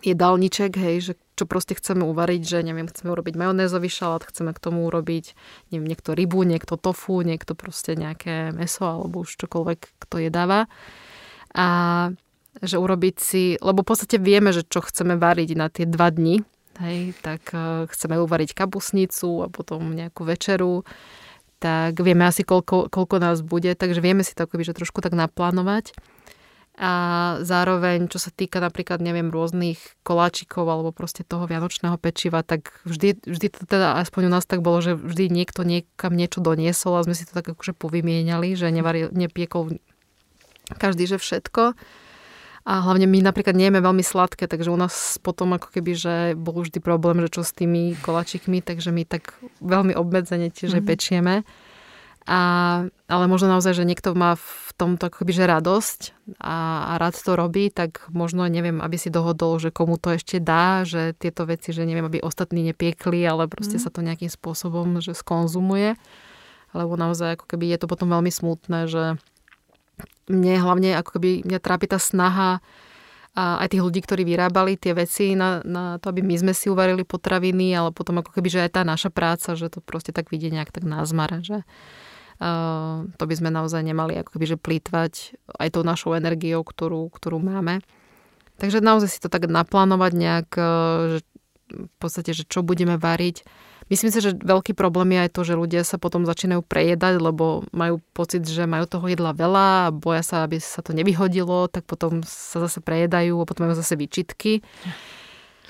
jedálniček, 0.05 0.77
hej, 0.77 0.97
že 1.01 1.13
čo 1.37 1.49
proste 1.49 1.73
chceme 1.73 2.05
uvariť, 2.05 2.41
že 2.45 2.57
neviem, 2.61 2.85
chceme 2.85 3.09
urobiť 3.09 3.33
majonézový 3.33 3.89
šalát, 3.89 4.21
chceme 4.21 4.53
k 4.53 4.61
tomu 4.61 4.85
urobiť 4.85 5.33
neviem, 5.73 5.89
niekto 5.89 6.13
rybu, 6.13 6.45
niekto 6.45 6.77
tofu, 6.77 7.25
niekto 7.25 7.57
proste 7.57 7.97
nejaké 7.97 8.53
meso 8.53 8.85
alebo 8.85 9.25
už 9.25 9.41
čokoľvek, 9.41 9.79
kto 10.05 10.15
jedáva. 10.21 10.69
A 11.57 11.67
že 12.61 12.77
urobiť 12.77 13.15
si, 13.17 13.43
lebo 13.57 13.81
v 13.81 13.89
podstate 13.89 14.21
vieme, 14.21 14.53
že 14.53 14.61
čo 14.61 14.85
chceme 14.85 15.17
variť 15.17 15.49
na 15.57 15.67
tie 15.67 15.89
dva 15.89 16.13
dni, 16.13 16.45
hej, 16.81 17.17
tak 17.25 17.51
uh, 17.53 17.85
chceme 17.89 18.21
uvariť 18.21 18.53
kapusnicu 18.53 19.45
a 19.45 19.47
potom 19.49 19.93
nejakú 19.93 20.25
večeru, 20.25 20.85
tak 21.61 22.01
vieme 22.01 22.25
asi, 22.25 22.41
koľko, 22.41 22.89
koľko 22.89 23.15
nás 23.21 23.45
bude, 23.45 23.73
takže 23.77 24.01
vieme 24.01 24.25
si 24.25 24.33
to 24.33 24.49
akoby, 24.49 24.65
že 24.65 24.77
trošku 24.77 25.01
tak 25.01 25.13
naplánovať. 25.13 25.93
A 26.81 26.91
zároveň, 27.45 28.09
čo 28.09 28.17
sa 28.17 28.33
týka 28.33 28.57
napríklad, 28.57 29.03
neviem, 29.03 29.29
rôznych 29.29 29.77
koláčikov 30.01 30.65
alebo 30.65 30.89
proste 30.89 31.21
toho 31.21 31.45
vianočného 31.45 31.93
pečiva, 32.01 32.41
tak 32.41 32.73
vždy, 32.87 33.21
vždy 33.27 33.47
to 33.53 33.69
teda 33.69 34.01
aspoň 34.01 34.31
u 34.31 34.31
nás 34.33 34.49
tak 34.49 34.65
bolo, 34.65 34.81
že 34.81 34.97
vždy 34.97 35.29
niekto 35.29 35.61
niekam 35.61 36.17
niečo 36.17 36.41
doniesol 36.41 36.97
a 36.97 37.05
sme 37.05 37.13
si 37.13 37.29
to 37.29 37.37
tak 37.37 37.53
akože 37.53 37.77
povymieniali, 37.77 38.57
že 38.57 38.73
nevaril, 38.73 39.13
nepiekol 39.13 39.77
každý, 40.79 41.05
že 41.05 41.21
všetko. 41.21 41.77
A 42.61 42.85
hlavne 42.85 43.09
my 43.09 43.25
napríklad 43.25 43.57
nejeme 43.57 43.81
veľmi 43.81 44.05
sladké, 44.05 44.45
takže 44.45 44.69
u 44.69 44.77
nás 44.77 45.17
potom 45.17 45.57
ako 45.57 45.73
keby, 45.73 45.91
že 45.97 46.15
bol 46.37 46.61
vždy 46.61 46.77
problém, 46.77 47.17
že 47.25 47.33
čo 47.33 47.41
s 47.41 47.57
tými 47.57 47.97
kolačikmi, 48.05 48.61
takže 48.61 48.93
my 48.93 49.01
tak 49.01 49.33
veľmi 49.65 49.97
obmedzene 49.97 50.53
tiež 50.53 50.77
mm-hmm. 50.77 50.89
pečieme. 50.89 51.35
A, 52.29 52.41
ale 53.09 53.25
možno 53.25 53.49
naozaj, 53.49 53.81
že 53.81 53.87
niekto 53.87 54.13
má 54.13 54.37
v 54.37 54.69
tomto 54.77 55.09
akoby, 55.09 55.33
že 55.33 55.49
radosť 55.49 55.99
a, 56.37 56.93
a 56.93 57.01
rád 57.01 57.17
to 57.17 57.33
robí, 57.33 57.73
tak 57.73 58.05
možno 58.13 58.45
neviem, 58.45 58.77
aby 58.77 58.93
si 58.93 59.09
dohodol, 59.09 59.57
že 59.57 59.73
komu 59.73 59.97
to 59.97 60.13
ešte 60.13 60.37
dá, 60.37 60.85
že 60.85 61.17
tieto 61.17 61.49
veci, 61.49 61.73
že 61.73 61.81
neviem, 61.81 62.05
aby 62.05 62.21
ostatní 62.21 62.61
nepiekli, 62.61 63.25
ale 63.25 63.49
proste 63.49 63.81
mm. 63.81 63.83
sa 63.83 63.89
to 63.89 64.05
nejakým 64.05 64.29
spôsobom, 64.29 65.01
že 65.01 65.17
skonzumuje. 65.17 65.97
Lebo 66.77 66.93
naozaj 66.93 67.41
ako 67.41 67.45
keby 67.49 67.73
je 67.73 67.77
to 67.81 67.89
potom 67.89 68.13
veľmi 68.13 68.29
smutné, 68.29 68.85
že 68.85 69.17
mne 70.31 70.53
hlavne 70.61 70.89
ako 70.95 71.19
keby 71.19 71.43
mňa 71.43 71.59
trápi 71.59 71.91
tá 71.91 71.99
snaha 71.99 72.63
a 73.31 73.63
aj 73.63 73.71
tých 73.71 73.83
ľudí, 73.83 73.99
ktorí 74.03 74.27
vyrábali 74.27 74.75
tie 74.75 74.91
veci 74.91 75.39
na, 75.39 75.63
na 75.63 75.95
to, 76.03 76.11
aby 76.11 76.19
my 76.19 76.35
sme 76.35 76.51
si 76.51 76.67
uvarili 76.67 77.07
potraviny, 77.07 77.71
ale 77.71 77.95
potom 77.95 78.19
ako 78.19 78.35
keby, 78.35 78.51
že 78.51 78.63
aj 78.67 78.71
tá 78.75 78.81
naša 78.83 79.07
práca, 79.07 79.55
že 79.55 79.71
to 79.71 79.79
proste 79.79 80.11
tak 80.11 80.27
vidie 80.35 80.51
nejak 80.51 80.71
tak 80.75 80.83
názmar, 80.83 81.39
že 81.39 81.63
to 83.15 83.23
by 83.29 83.35
sme 83.37 83.53
naozaj 83.53 83.85
nemali 83.85 84.17
ako 84.17 84.33
keby, 84.33 84.45
že 84.49 84.57
plýtvať 84.57 85.13
aj 85.61 85.77
tou 85.77 85.85
našou 85.85 86.17
energiou, 86.17 86.65
ktorú, 86.65 87.13
ktorú 87.13 87.37
máme. 87.37 87.85
Takže 88.57 88.81
naozaj 88.81 89.09
si 89.13 89.21
to 89.21 89.29
tak 89.29 89.45
naplánovať 89.45 90.11
nejak, 90.17 90.49
že 91.13 91.19
v 91.69 91.95
podstate, 92.01 92.33
že 92.33 92.49
čo 92.49 92.65
budeme 92.65 92.97
variť. 92.97 93.45
Myslím 93.91 94.07
si, 94.07 94.23
že 94.23 94.31
veľký 94.31 94.71
problém 94.71 95.19
je 95.19 95.27
aj 95.27 95.31
to, 95.35 95.41
že 95.43 95.59
ľudia 95.59 95.83
sa 95.83 95.99
potom 95.99 96.23
začínajú 96.23 96.63
prejedať, 96.63 97.19
lebo 97.19 97.67
majú 97.75 97.99
pocit, 98.15 98.47
že 98.47 98.63
majú 98.63 98.87
toho 98.87 99.03
jedla 99.11 99.35
veľa 99.35 99.91
a 99.91 99.91
boja 99.91 100.23
sa, 100.23 100.47
aby 100.47 100.63
sa 100.63 100.79
to 100.79 100.95
nevyhodilo, 100.95 101.67
tak 101.67 101.83
potom 101.83 102.23
sa 102.23 102.63
zase 102.63 102.79
prejedajú 102.79 103.35
a 103.35 103.43
potom 103.43 103.67
majú 103.67 103.75
zase 103.75 103.99
výčitky. 103.99 104.63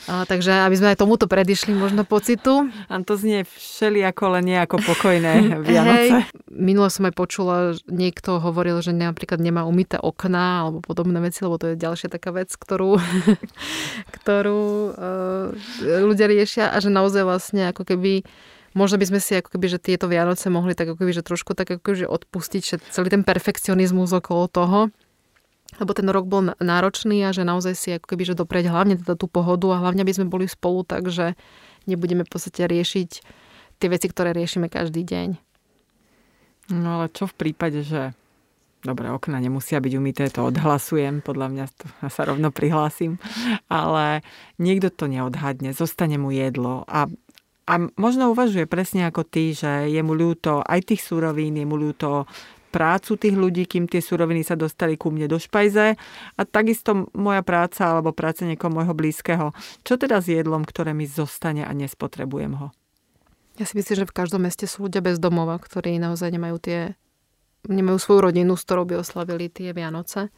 A, 0.09 0.25
takže 0.25 0.65
aby 0.65 0.75
sme 0.77 0.87
aj 0.93 1.01
tomuto 1.01 1.29
predišli 1.29 1.77
možno 1.77 2.01
pocitu. 2.07 2.69
A 2.89 2.97
to 3.05 3.13
znie 3.17 3.45
všelijako, 3.45 4.39
len 4.39 4.43
nie 4.49 4.57
ako 4.57 4.81
pokojné 4.81 5.33
Vianoce. 5.67 5.93
Hej, 5.93 6.09
minule 6.49 6.89
som 6.89 7.05
aj 7.05 7.13
počula, 7.13 7.77
niekto 7.85 8.41
hovoril, 8.41 8.81
že 8.81 8.95
napríklad 8.95 9.37
nemá 9.37 9.67
umité 9.67 10.01
okná 10.01 10.65
alebo 10.65 10.81
podobné 10.81 11.21
veci, 11.21 11.45
lebo 11.45 11.61
to 11.61 11.73
je 11.73 11.81
ďalšia 11.81 12.09
taká 12.09 12.33
vec, 12.33 12.49
ktorú, 12.49 12.97
ktorú 14.21 14.63
uh, 14.93 15.45
ľudia 15.81 16.25
riešia 16.25 16.73
a 16.73 16.77
že 16.81 16.89
naozaj 16.89 17.21
vlastne 17.21 17.69
ako 17.69 17.85
keby 17.85 18.25
možno 18.71 18.95
by 18.97 19.05
sme 19.07 19.19
si 19.19 19.35
ako 19.35 19.53
keby, 19.57 19.67
že 19.67 19.83
tieto 19.83 20.07
Vianoce 20.07 20.47
mohli 20.47 20.73
tak 20.73 20.91
ako 20.91 21.03
keby, 21.03 21.11
že 21.11 21.27
trošku 21.27 21.53
tak 21.53 21.75
ako 21.75 21.81
keby, 21.83 21.97
že 22.05 22.07
odpustiť 22.07 22.61
že 22.63 22.75
celý 22.89 23.11
ten 23.11 23.23
perfekcionizmus 23.27 24.15
okolo 24.15 24.47
toho 24.47 24.79
lebo 25.81 25.91
ten 25.97 26.05
rok 26.05 26.29
bol 26.29 26.53
náročný 26.61 27.25
a 27.25 27.33
že 27.33 27.41
naozaj 27.41 27.73
si 27.73 27.89
ako 27.97 28.05
keby, 28.13 28.23
že 28.29 28.37
dopreť 28.37 28.69
hlavne 28.69 28.95
teda 29.01 29.17
tú 29.17 29.25
pohodu 29.25 29.65
a 29.73 29.81
hlavne 29.81 30.05
by 30.05 30.13
sme 30.13 30.29
boli 30.29 30.45
spolu, 30.45 30.85
takže 30.85 31.33
nebudeme 31.89 32.21
v 32.21 32.31
podstate 32.31 32.69
riešiť 32.69 33.09
tie 33.81 33.87
veci, 33.89 34.05
ktoré 34.05 34.37
riešime 34.37 34.69
každý 34.69 35.01
deň. 35.01 35.41
No 36.77 37.01
ale 37.01 37.09
čo 37.09 37.25
v 37.25 37.33
prípade, 37.33 37.81
že 37.81 38.13
Dobre, 38.81 39.13
okna 39.13 39.37
nemusia 39.37 39.77
byť 39.77 39.93
umité, 39.93 40.25
to 40.33 40.49
odhlasujem, 40.49 41.21
podľa 41.21 41.47
mňa 41.53 41.65
to, 41.69 41.85
ja 42.01 42.09
sa 42.09 42.25
rovno 42.25 42.49
prihlásim, 42.49 43.21
ale 43.69 44.25
niekto 44.57 44.89
to 44.89 45.05
neodhadne, 45.05 45.69
zostane 45.69 46.17
mu 46.17 46.33
jedlo 46.33 46.81
a, 46.89 47.05
a 47.69 47.73
možno 47.93 48.33
uvažuje 48.33 48.65
presne 48.65 49.05
ako 49.05 49.21
ty, 49.21 49.53
že 49.53 49.85
je 49.85 50.01
mu 50.01 50.17
ľúto 50.17 50.65
aj 50.65 50.81
tých 50.89 51.05
surovín, 51.05 51.61
je 51.61 51.65
mu 51.69 51.77
ľúto 51.77 52.25
prácu 52.71 53.19
tých 53.19 53.35
ľudí, 53.35 53.67
kým 53.67 53.91
tie 53.91 53.99
suroviny 53.99 54.47
sa 54.47 54.55
dostali 54.55 54.95
ku 54.95 55.11
mne 55.11 55.27
do 55.27 55.35
špajze 55.35 55.99
a 56.39 56.41
takisto 56.47 57.11
moja 57.11 57.43
práca 57.43 57.91
alebo 57.91 58.15
práca 58.15 58.47
niekoho 58.47 58.71
môjho 58.71 58.95
blízkeho. 58.95 59.51
Čo 59.83 59.99
teda 59.99 60.23
s 60.23 60.31
jedlom, 60.31 60.63
ktoré 60.63 60.95
mi 60.95 61.05
zostane 61.05 61.67
a 61.67 61.71
nespotrebujem 61.75 62.55
ho? 62.55 62.67
Ja 63.59 63.67
si 63.67 63.75
myslím, 63.75 64.07
že 64.07 64.09
v 64.09 64.15
každom 64.15 64.47
meste 64.47 64.65
sú 64.65 64.87
ľudia 64.87 65.03
bez 65.03 65.19
domova, 65.19 65.59
ktorí 65.59 65.99
naozaj 65.99 66.31
nemajú 66.31 66.57
tie 66.63 66.79
nemajú 67.69 67.97
svoju 68.01 68.19
rodinu, 68.31 68.57
s 68.57 68.65
ktorou 68.65 68.89
by 68.89 68.95
oslavili 69.05 69.45
tie 69.45 69.69
Vianoce 69.69 70.33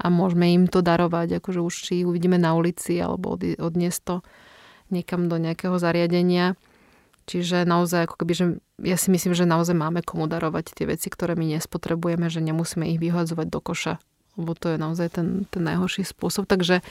a 0.00 0.06
môžeme 0.08 0.48
im 0.56 0.64
to 0.64 0.80
darovať, 0.80 1.36
akože 1.36 1.60
už 1.60 1.74
či 1.74 1.94
uvidíme 2.08 2.40
na 2.40 2.56
ulici 2.56 2.96
alebo 2.96 3.36
odniesť 3.36 4.00
to 4.00 4.16
niekam 4.88 5.28
do 5.28 5.36
nejakého 5.36 5.76
zariadenia. 5.76 6.56
Čiže 7.30 7.62
naozaj 7.62 8.10
ako 8.10 8.26
keby, 8.26 8.32
že 8.34 8.44
ja 8.82 8.98
si 8.98 9.14
myslím, 9.14 9.38
že 9.38 9.46
naozaj 9.46 9.78
máme 9.78 10.02
komu 10.02 10.26
darovať 10.26 10.74
tie 10.74 10.90
veci, 10.90 11.06
ktoré 11.06 11.38
my 11.38 11.46
nespotrebujeme, 11.54 12.26
že 12.26 12.42
nemusíme 12.42 12.90
ich 12.90 12.98
vyhadzovať 12.98 13.46
do 13.46 13.62
koša, 13.62 14.02
lebo 14.34 14.58
to 14.58 14.74
je 14.74 14.82
naozaj 14.82 15.14
ten, 15.14 15.46
ten 15.46 15.62
najhorší 15.62 16.02
spôsob. 16.02 16.50
Takže 16.50 16.82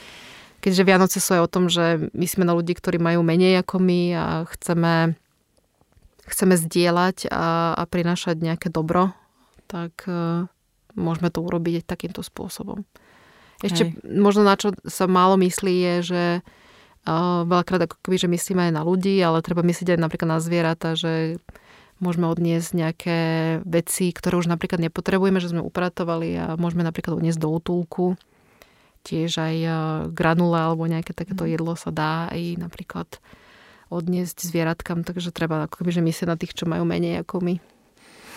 keďže 0.63 0.87
Vianoce 0.87 1.19
sú 1.19 1.35
aj 1.35 1.43
o 1.43 1.51
tom, 1.51 1.67
že 1.67 2.07
my 2.15 2.23
sme 2.23 2.47
na 2.47 2.55
ľudí, 2.55 2.71
ktorí 2.71 3.03
majú 3.03 3.19
menej 3.19 3.67
ako 3.67 3.83
my 3.83 4.01
a 4.15 4.25
chceme, 4.55 5.19
chceme 6.23 6.55
zdieľať 6.55 7.27
a, 7.27 7.75
a 7.75 7.83
prinášať 7.83 8.39
nejaké 8.39 8.71
dobro, 8.71 9.11
tak 9.67 10.07
uh, 10.07 10.47
môžeme 10.95 11.27
to 11.35 11.43
urobiť 11.43 11.83
takýmto 11.83 12.23
spôsobom. 12.23 12.87
Ešte 13.59 13.91
Hej. 13.91 14.07
možno 14.07 14.47
na 14.47 14.55
čo 14.55 14.71
sa 14.87 15.03
málo 15.03 15.35
myslí 15.35 15.75
je, 15.83 15.95
že 15.99 16.23
uh, 16.39 16.43
veľakrát 17.47 17.87
ako 17.87 17.97
keby, 18.03 18.17
že 18.19 18.27
myslíme 18.27 18.61
aj 18.69 18.73
na 18.75 18.83
ľudí, 18.83 19.15
ale 19.23 19.45
treba 19.45 19.63
myslieť 19.63 19.95
aj 19.95 19.99
napríklad 19.99 20.29
na 20.29 20.39
zvieratá, 20.43 20.93
že 20.93 21.39
môžeme 21.99 22.31
odniesť 22.31 22.69
nejaké 22.75 23.19
veci, 23.67 24.11
ktoré 24.15 24.39
už 24.39 24.47
napríklad 24.47 24.79
nepotrebujeme, 24.79 25.43
že 25.43 25.51
sme 25.51 25.63
upratovali 25.63 26.35
a 26.39 26.45
môžeme 26.55 26.83
napríklad 26.83 27.19
odniesť 27.19 27.39
do 27.39 27.49
útulku. 27.51 28.15
Tiež 29.03 29.39
aj 29.39 29.55
e, 29.63 29.69
granule 30.11 30.59
alebo 30.59 30.87
nejaké 30.87 31.15
takéto 31.15 31.47
mhm. 31.47 31.51
jedlo 31.55 31.73
sa 31.75 31.91
dá 31.91 32.27
aj 32.31 32.59
napríklad 32.59 33.07
odniesť 33.89 34.45
zvieratkám, 34.45 35.01
takže 35.01 35.33
treba 35.33 35.65
ako 35.65 35.81
keby, 35.81 35.91
že 35.91 36.05
myslieť 36.05 36.27
na 36.29 36.37
tých, 36.37 36.53
čo 36.53 36.69
majú 36.69 36.85
menej 36.85 37.25
ako 37.25 37.41
my. 37.41 37.55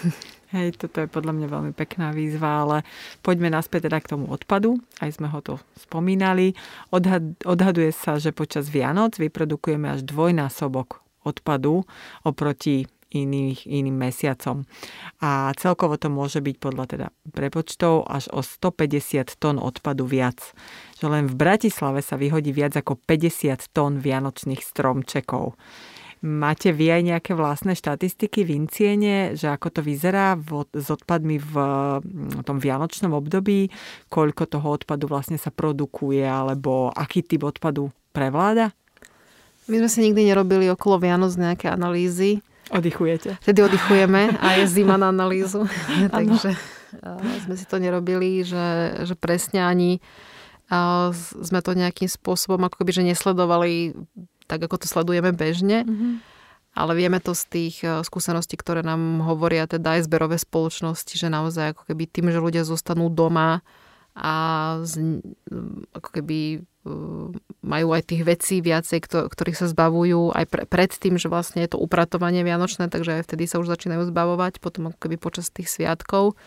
Hej, 0.53 0.77
toto 0.77 1.01
je 1.01 1.09
podľa 1.09 1.33
mňa 1.33 1.49
veľmi 1.49 1.73
pekná 1.73 2.13
výzva, 2.13 2.69
ale 2.69 2.77
poďme 3.25 3.49
naspäť 3.49 3.89
teda 3.89 4.05
k 4.05 4.11
tomu 4.13 4.29
odpadu. 4.29 4.77
Aj 5.01 5.09
sme 5.09 5.33
ho 5.33 5.41
to 5.41 5.57
spomínali. 5.81 6.53
Odhad, 6.93 7.41
odhaduje 7.49 7.89
sa, 7.89 8.21
že 8.21 8.37
počas 8.37 8.69
Vianoc 8.69 9.17
vyprodukujeme 9.17 9.89
až 9.89 10.05
dvojnásobok 10.05 11.01
odpadu 11.25 11.89
oproti 12.29 12.85
iných, 13.13 13.69
iným 13.69 13.97
mesiacom. 13.97 14.65
A 15.21 15.53
celkovo 15.57 16.01
to 16.01 16.09
môže 16.09 16.41
byť 16.41 16.57
podľa 16.57 16.85
teda 16.89 17.09
prepočtov 17.33 18.09
až 18.09 18.33
o 18.33 18.41
150 18.41 19.37
tón 19.37 19.61
odpadu 19.61 20.09
viac. 20.09 20.41
Že 20.99 21.07
len 21.13 21.25
v 21.29 21.37
Bratislave 21.37 22.01
sa 22.01 22.17
vyhodí 22.17 22.51
viac 22.57 22.77
ako 22.77 22.97
50 22.97 23.73
tón 23.73 24.01
vianočných 24.01 24.65
stromčekov. 24.65 25.57
Máte 26.23 26.71
vy 26.71 26.87
aj 26.87 27.03
nejaké 27.03 27.33
vlastné 27.35 27.75
štatistiky 27.75 28.47
v 28.47 28.63
Inciene, 28.63 29.35
že 29.35 29.51
ako 29.51 29.75
to 29.75 29.81
vyzerá 29.83 30.39
v, 30.39 30.63
s 30.71 30.87
odpadmi 30.87 31.35
v 31.43 31.55
tom 32.47 32.63
vianočnom 32.63 33.11
období, 33.11 33.75
koľko 34.07 34.47
toho 34.47 34.69
odpadu 34.79 35.11
vlastne 35.11 35.35
sa 35.35 35.51
produkuje, 35.51 36.23
alebo 36.23 36.95
aký 36.95 37.27
typ 37.27 37.43
odpadu 37.43 37.91
prevláda? 38.15 38.71
My 39.67 39.83
sme 39.83 39.91
si 39.91 39.99
nikdy 40.07 40.31
nerobili 40.31 40.71
okolo 40.71 41.03
Vianoc 41.03 41.35
nejaké 41.35 41.67
analýzy. 41.71 42.39
Oddychujete. 42.71 43.43
Vtedy 43.43 43.59
oddychujeme 43.67 44.39
a 44.39 44.63
je 44.63 44.71
zima 44.71 44.95
na 44.95 45.11
analýzu. 45.11 45.67
Takže 46.15 46.55
sme 47.51 47.55
si 47.59 47.67
to 47.67 47.83
nerobili, 47.83 48.47
že, 48.47 49.03
že 49.11 49.19
presne 49.19 49.65
ani 49.67 49.99
sme 51.21 51.61
to 51.61 51.77
nejakým 51.77 52.09
spôsobom 52.09 52.65
ako 52.65 52.81
keby, 52.81 52.93
že 52.97 53.09
nesledovali 53.13 53.93
tak, 54.53 54.69
ako 54.69 54.85
to 54.85 54.87
sledujeme 54.93 55.33
bežne. 55.33 55.89
Mm-hmm. 55.89 56.13
Ale 56.73 56.93
vieme 56.97 57.21
to 57.21 57.33
z 57.33 57.45
tých 57.49 57.77
skúseností, 57.85 58.57
ktoré 58.57 58.85
nám 58.85 59.25
hovoria 59.25 59.69
teda 59.69 59.97
aj 59.97 60.09
zberové 60.09 60.41
spoločnosti, 60.41 61.17
že 61.17 61.29
naozaj 61.29 61.77
ako 61.77 61.89
keby 61.89 62.09
tým, 62.09 62.33
že 62.33 62.41
ľudia 62.41 62.65
zostanú 62.65 63.13
doma 63.13 63.65
a 64.17 64.33
z, 64.85 65.21
ako 65.93 66.09
keby 66.21 66.65
majú 67.61 67.89
aj 67.93 68.03
tých 68.09 68.23
vecí 68.25 68.57
viacej, 68.65 69.05
ktorých 69.05 69.57
sa 69.57 69.69
zbavujú 69.69 70.33
aj 70.33 70.45
pre, 70.49 70.63
pred 70.65 70.91
tým, 70.93 71.21
že 71.21 71.29
vlastne 71.29 71.61
je 71.61 71.77
to 71.77 71.81
upratovanie 71.81 72.41
vianočné, 72.41 72.89
takže 72.89 73.21
aj 73.21 73.29
vtedy 73.29 73.45
sa 73.45 73.61
už 73.61 73.69
začínajú 73.69 74.09
zbavovať, 74.09 74.59
potom 74.59 74.91
ako 74.91 74.99
keby 75.01 75.17
počas 75.21 75.53
tých 75.53 75.69
sviatkov. 75.69 76.41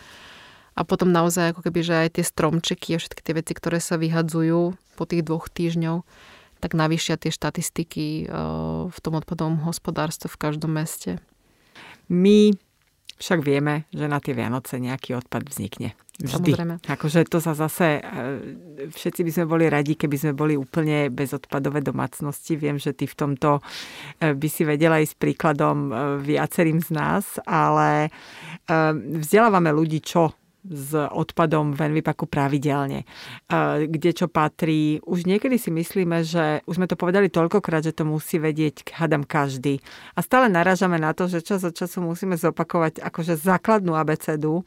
A 0.76 0.84
potom 0.84 1.08
naozaj 1.08 1.54
ako 1.54 1.70
keby, 1.70 1.80
že 1.86 1.94
aj 2.02 2.20
tie 2.20 2.24
stromčeky 2.26 2.94
a 2.94 3.00
všetky 3.00 3.22
tie 3.24 3.34
veci, 3.34 3.52
ktoré 3.56 3.80
sa 3.80 3.96
vyhadzujú 3.96 4.76
po 4.98 5.04
tých 5.08 5.24
dvoch 5.24 5.48
týždňov, 5.48 6.04
tak 6.66 6.74
navýšia 6.74 7.14
tie 7.14 7.30
štatistiky 7.30 8.26
v 8.90 8.98
tom 8.98 9.14
odpadovom 9.14 9.62
hospodárstve 9.62 10.26
v 10.26 10.40
každom 10.50 10.74
meste. 10.74 11.22
My 12.10 12.50
však 13.22 13.40
vieme, 13.46 13.88
že 13.94 14.10
na 14.10 14.18
tie 14.18 14.34
Vianoce 14.34 14.76
nejaký 14.76 15.16
odpad 15.16 15.46
vznikne. 15.46 15.94
Vždy. 16.16 16.56
Samozrejme. 16.56 16.74
Akože 16.88 17.28
to 17.28 17.44
sa 17.44 17.52
zase, 17.52 18.00
e, 18.00 18.88
všetci 18.88 19.20
by 19.20 19.30
sme 19.36 19.44
boli 19.44 19.64
radi, 19.68 20.00
keby 20.00 20.16
sme 20.16 20.32
boli 20.32 20.56
úplne 20.56 21.12
bezodpadové 21.12 21.84
domácnosti. 21.84 22.56
Viem, 22.56 22.80
že 22.80 22.96
ty 22.96 23.04
v 23.04 23.16
tomto 23.16 23.60
e, 24.20 24.32
by 24.32 24.48
si 24.48 24.64
vedela 24.64 24.96
ísť 24.96 25.12
príkladom 25.20 25.76
e, 25.76 25.90
viacerým 26.24 26.80
z 26.80 26.88
nás, 26.96 27.24
ale 27.44 28.08
vzdelávame 29.20 29.70
ľudí 29.70 30.00
čo 30.00 30.32
s 30.66 30.92
odpadom 30.94 31.72
v 31.72 31.90
Envipaku 31.90 32.26
pravidelne. 32.26 33.06
Kde 33.86 34.10
čo 34.10 34.26
patrí. 34.26 34.98
Už 35.06 35.24
niekedy 35.24 35.56
si 35.56 35.70
myslíme, 35.70 36.26
že 36.26 36.66
už 36.66 36.82
sme 36.82 36.90
to 36.90 36.98
povedali 36.98 37.30
toľkokrát, 37.30 37.86
že 37.86 37.94
to 37.94 38.02
musí 38.02 38.42
vedieť, 38.42 38.82
hádam, 38.90 39.22
každý. 39.22 39.78
A 40.18 40.22
stále 40.26 40.50
narážame 40.50 40.98
na 40.98 41.14
to, 41.14 41.30
že 41.30 41.46
čas 41.46 41.62
od 41.62 41.74
času 41.74 42.02
musíme 42.02 42.34
zopakovať 42.34 42.98
akože 43.00 43.38
základnú 43.38 43.94
abecedu 43.94 44.66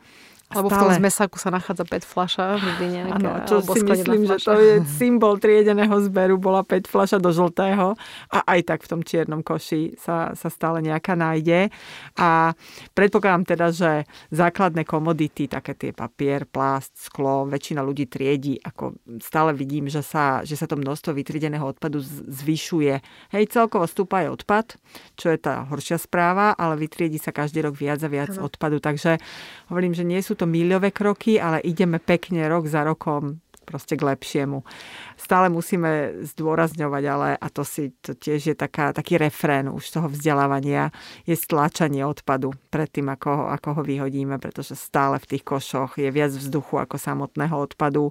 Lebo 0.50 0.66
v 0.66 0.82
tom 0.82 0.90
zmesáku 0.90 1.38
sa 1.38 1.54
nachádza 1.54 1.86
PET 1.86 2.02
flaša, 2.02 2.58
vždy 2.58 2.86
nejaká. 2.90 3.22
Áno, 3.22 3.30
čo 3.46 3.62
si 3.62 3.86
myslím, 3.86 4.26
flaša. 4.26 4.34
že 4.34 4.46
to 4.50 4.54
je 4.58 4.74
symbol 4.98 5.38
triedeného 5.38 5.94
zberu, 6.02 6.42
bola 6.42 6.66
PET 6.66 6.90
flaša 6.90 7.22
do 7.22 7.30
žltého 7.30 7.94
a 8.34 8.40
aj 8.58 8.60
tak 8.66 8.80
v 8.82 8.90
tom 8.90 9.02
čiernom 9.06 9.46
koši 9.46 9.94
sa, 10.02 10.34
sa 10.34 10.50
stále 10.50 10.82
nejaká 10.82 11.14
nájde. 11.14 11.70
A 12.18 12.58
predpokladám 12.98 13.46
teda, 13.46 13.70
že 13.70 14.10
základné 14.34 14.90
komodity, 14.90 15.46
také 15.46 15.78
tie 15.78 15.92
papier, 15.94 16.50
plast, 16.50 16.98
sklo, 16.98 17.46
väčšina 17.46 17.86
ľudí 17.86 18.10
triedi, 18.10 18.58
ako 18.58 18.98
stále 19.22 19.54
vidím, 19.54 19.86
že 19.86 20.02
sa, 20.02 20.42
že 20.42 20.58
sa 20.58 20.66
to 20.66 20.82
množstvo 20.82 21.14
vytriedeného 21.14 21.70
odpadu 21.70 22.02
zvyšuje. 22.26 23.06
Hej, 23.38 23.54
celkovo 23.54 23.86
stúpa 23.86 24.26
aj 24.26 24.42
odpad, 24.42 24.66
čo 25.14 25.30
je 25.30 25.38
tá 25.38 25.62
horšia 25.70 26.02
správa, 26.02 26.58
ale 26.58 26.74
vytriedi 26.74 27.22
sa 27.22 27.30
každý 27.30 27.62
rok 27.70 27.78
viac 27.78 28.02
a 28.02 28.10
viac 28.10 28.34
ano. 28.34 28.50
odpadu. 28.50 28.82
Takže 28.82 29.22
hovorím, 29.70 29.94
že 29.94 30.02
nie 30.02 30.18
sú 30.26 30.39
to 30.40 30.48
míľové 30.48 30.96
kroky, 30.96 31.36
ale 31.36 31.60
ideme 31.60 32.00
pekne 32.00 32.48
rok 32.48 32.72
za 32.72 32.88
rokom 32.88 33.44
proste 33.70 33.94
k 33.94 34.02
lepšiemu. 34.02 34.66
Stále 35.14 35.46
musíme 35.54 36.26
zdôrazňovať, 36.26 37.04
ale 37.06 37.28
a 37.38 37.48
to 37.54 37.62
si 37.62 37.94
to 38.02 38.18
tiež 38.18 38.42
je 38.50 38.56
taká, 38.58 38.90
taký 38.98 39.22
refrén 39.22 39.70
už 39.70 39.94
toho 39.94 40.10
vzdelávania, 40.10 40.90
je 41.30 41.38
stláčanie 41.38 42.02
odpadu 42.02 42.58
pred 42.74 42.90
tým, 42.90 43.14
ako, 43.14 43.54
ako 43.54 43.78
ho 43.78 43.82
vyhodíme, 43.86 44.42
pretože 44.42 44.74
stále 44.74 45.22
v 45.22 45.38
tých 45.38 45.46
košoch 45.46 46.02
je 46.02 46.10
viac 46.10 46.34
vzduchu 46.34 46.82
ako 46.82 46.98
samotného 46.98 47.54
odpadu. 47.54 48.10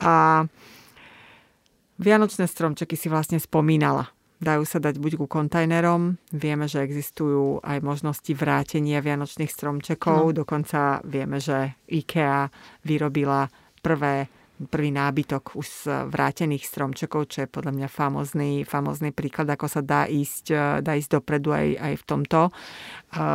A 0.00 0.48
Vianočné 2.02 2.50
stromčeky 2.50 2.98
si 2.98 3.06
vlastne 3.06 3.38
spomínala. 3.38 4.10
Dajú 4.42 4.66
sa 4.66 4.82
dať 4.82 4.98
buď 4.98 5.22
ku 5.22 5.30
kontajnerom, 5.30 6.18
vieme, 6.34 6.66
že 6.66 6.82
existujú 6.82 7.62
aj 7.62 7.78
možnosti 7.78 8.32
vrátenia 8.34 8.98
vianočných 8.98 9.46
stromčekov, 9.46 10.34
no. 10.34 10.36
dokonca 10.42 10.98
vieme, 11.06 11.38
že 11.38 11.78
IKEA 11.86 12.50
vyrobila 12.82 13.46
prvé 13.78 14.26
prvý 14.70 14.94
nábytok 14.94 15.58
už 15.58 15.66
z 15.66 15.84
vrátených 16.06 16.70
stromčekov, 16.70 17.26
čo 17.30 17.42
je 17.42 17.48
podľa 17.50 17.72
mňa 17.74 17.88
famozný, 17.90 18.52
famozný 18.62 19.10
príklad, 19.10 19.50
ako 19.50 19.66
sa 19.66 19.82
dá 19.82 20.06
ísť, 20.06 20.54
dá 20.84 20.92
ísť 20.94 21.18
dopredu 21.18 21.50
aj, 21.50 21.66
aj 21.82 21.94
v 21.98 22.04
tomto. 22.06 22.40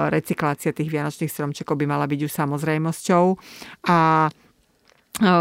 Recyklácia 0.08 0.72
tých 0.72 0.88
vianočných 0.88 1.32
stromčekov 1.32 1.76
by 1.76 1.84
mala 1.84 2.08
byť 2.08 2.20
už 2.24 2.32
samozrejmosťou. 2.32 3.26
A 3.91 3.98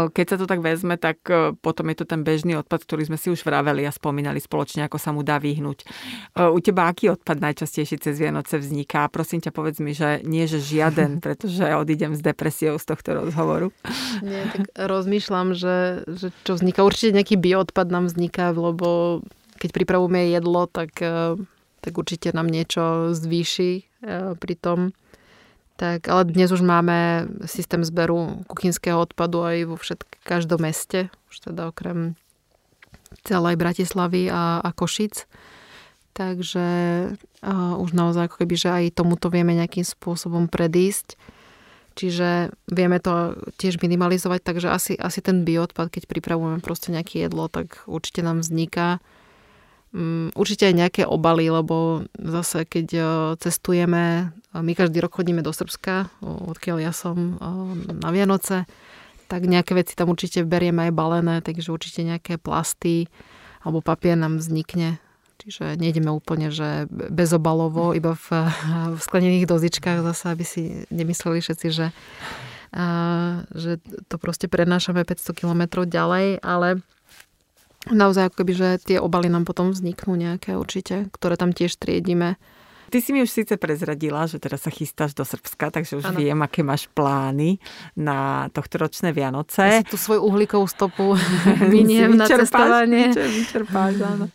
keď 0.09 0.25
sa 0.25 0.37
to 0.41 0.49
tak 0.49 0.65
vezme, 0.65 0.97
tak 0.97 1.21
potom 1.61 1.85
je 1.93 1.97
to 2.01 2.05
ten 2.09 2.25
bežný 2.25 2.57
odpad, 2.57 2.81
ktorý 2.81 3.13
sme 3.13 3.17
si 3.21 3.29
už 3.29 3.45
vraveli 3.45 3.85
a 3.85 3.93
spomínali 3.93 4.41
spoločne, 4.41 4.81
ako 4.89 4.97
sa 4.97 5.13
mu 5.13 5.21
dá 5.21 5.37
vyhnúť. 5.37 5.85
U 6.33 6.57
teba 6.57 6.89
aký 6.89 7.13
odpad 7.13 7.37
najčastejšie 7.37 8.01
cez 8.01 8.17
Vianoce 8.17 8.57
vzniká? 8.57 9.05
Prosím 9.13 9.45
ťa, 9.45 9.53
povedz 9.53 9.77
mi, 9.77 9.93
že 9.93 10.25
nie, 10.25 10.49
že 10.49 10.57
žiaden, 10.57 11.19
pretože 11.25 11.61
odídem 11.77 12.17
s 12.17 12.25
depresiou 12.25 12.81
z 12.81 12.89
tohto 12.89 13.21
rozhovoru. 13.21 13.69
Nie, 14.25 14.49
tak 14.49 14.65
rozmýšľam, 14.73 15.53
že, 15.53 16.09
že 16.09 16.33
čo 16.41 16.57
vzniká. 16.57 16.81
Určite 16.81 17.13
nejaký 17.13 17.37
bioodpad 17.37 17.87
nám 17.93 18.09
vzniká, 18.09 18.57
lebo 18.57 19.21
keď 19.61 19.69
pripravujeme 19.77 20.33
jedlo, 20.33 20.65
tak, 20.65 20.97
tak 21.81 21.93
určite 21.93 22.33
nám 22.33 22.49
niečo 22.49 23.13
zvýši 23.13 23.85
pri 24.41 24.55
tom. 24.57 24.97
Tak, 25.77 26.09
ale 26.09 26.25
dnes 26.25 26.49
už 26.49 26.65
máme 26.65 27.29
systém 27.45 27.85
zberu 27.85 28.41
kuchynského 28.49 28.97
odpadu 28.97 29.45
aj 29.45 29.57
vo 29.69 29.77
všetk- 29.77 30.25
každom 30.25 30.65
meste, 30.65 31.13
už 31.29 31.53
teda 31.53 31.69
okrem 31.69 32.17
celej 33.21 33.61
Bratislavy 33.61 34.33
a, 34.33 34.57
a 34.65 34.69
Košic. 34.73 35.29
Takže 36.17 36.67
uh, 37.13 37.77
už 37.77 37.93
naozaj 37.93 38.25
ako 38.25 38.41
keby, 38.41 38.55
že 38.57 38.69
aj 38.73 38.97
tomuto 38.97 39.29
vieme 39.29 39.53
nejakým 39.53 39.85
spôsobom 39.85 40.49
predísť. 40.49 41.13
Čiže 41.93 42.57
vieme 42.73 42.97
to 42.97 43.37
tiež 43.61 43.77
minimalizovať, 43.77 44.41
takže 44.41 44.73
asi, 44.73 44.93
asi 44.97 45.21
ten 45.21 45.45
bioodpad, 45.45 45.93
keď 45.93 46.09
pripravujeme 46.09 46.57
proste 46.57 46.89
nejaké 46.89 47.29
jedlo, 47.29 47.53
tak 47.53 47.85
určite 47.85 48.25
nám 48.25 48.41
vzniká. 48.41 48.97
Um, 49.93 50.33
určite 50.33 50.65
aj 50.65 50.73
nejaké 50.73 51.03
obaly, 51.05 51.53
lebo 51.53 52.09
zase 52.17 52.65
keď 52.65 52.87
uh, 52.97 53.09
cestujeme 53.37 54.33
my 54.63 54.73
každý 54.73 55.03
rok 55.03 55.17
chodíme 55.17 55.41
do 55.43 55.51
Srbska, 55.51 56.09
odkiaľ 56.23 56.77
ja 56.83 56.93
som 56.95 57.37
na 57.87 58.09
Vianoce, 58.13 58.65
tak 59.27 59.43
nejaké 59.43 59.75
veci 59.75 59.93
tam 59.93 60.09
určite 60.09 60.47
berieme 60.47 60.87
aj 60.89 60.93
balené, 60.95 61.35
takže 61.43 61.75
určite 61.75 62.01
nejaké 62.01 62.39
plasty 62.39 63.11
alebo 63.61 63.83
papier 63.83 64.15
nám 64.15 64.39
vznikne. 64.39 65.03
Čiže 65.37 65.77
nejdeme 65.77 66.09
úplne, 66.09 66.49
že 66.49 66.87
bezobalovo, 66.89 67.91
iba 67.99 68.15
v, 68.15 68.27
v 68.95 68.99
sklenených 68.99 69.45
dozičkách 69.45 70.01
zase, 70.01 70.25
aby 70.31 70.45
si 70.47 70.63
nemysleli 70.89 71.43
všetci, 71.43 71.67
že, 71.69 71.87
že 73.53 73.71
to 74.07 74.15
proste 74.17 74.47
prenášame 74.47 75.03
500 75.03 75.35
km 75.35 75.61
ďalej, 75.83 76.41
ale 76.41 76.81
naozaj 77.91 78.31
ako 78.31 78.35
keby, 78.43 78.53
že 78.55 78.69
tie 78.83 78.97
obaly 78.97 79.27
nám 79.27 79.45
potom 79.45 79.71
vzniknú 79.71 80.15
nejaké 80.15 80.55
určite, 80.57 81.11
ktoré 81.13 81.37
tam 81.37 81.51
tiež 81.53 81.75
triedíme 81.77 82.39
Ty 82.87 82.97
si 83.03 83.11
mi 83.11 83.19
už 83.19 83.27
síce 83.27 83.59
prezradila, 83.59 84.23
že 84.23 84.39
teraz 84.39 84.63
sa 84.63 84.71
chystáš 84.71 85.11
do 85.11 85.27
Srbska, 85.27 85.75
takže 85.75 85.99
už 85.99 86.07
ano. 86.07 86.19
viem, 86.23 86.39
aké 86.39 86.63
máš 86.63 86.87
plány 86.95 87.59
na 87.99 88.47
tohto 88.55 88.79
ročné 88.79 89.11
Vianoce. 89.11 89.59
Ja 89.59 89.83
tú 89.83 89.99
svoju 89.99 90.23
uhlíkovú 90.23 90.63
stopu 90.71 91.19
vyniem 91.73 92.15
na 92.15 92.31
cestovanie. 92.31 93.11
Vyčerpáš, 93.11 93.99
áno. 93.99 94.25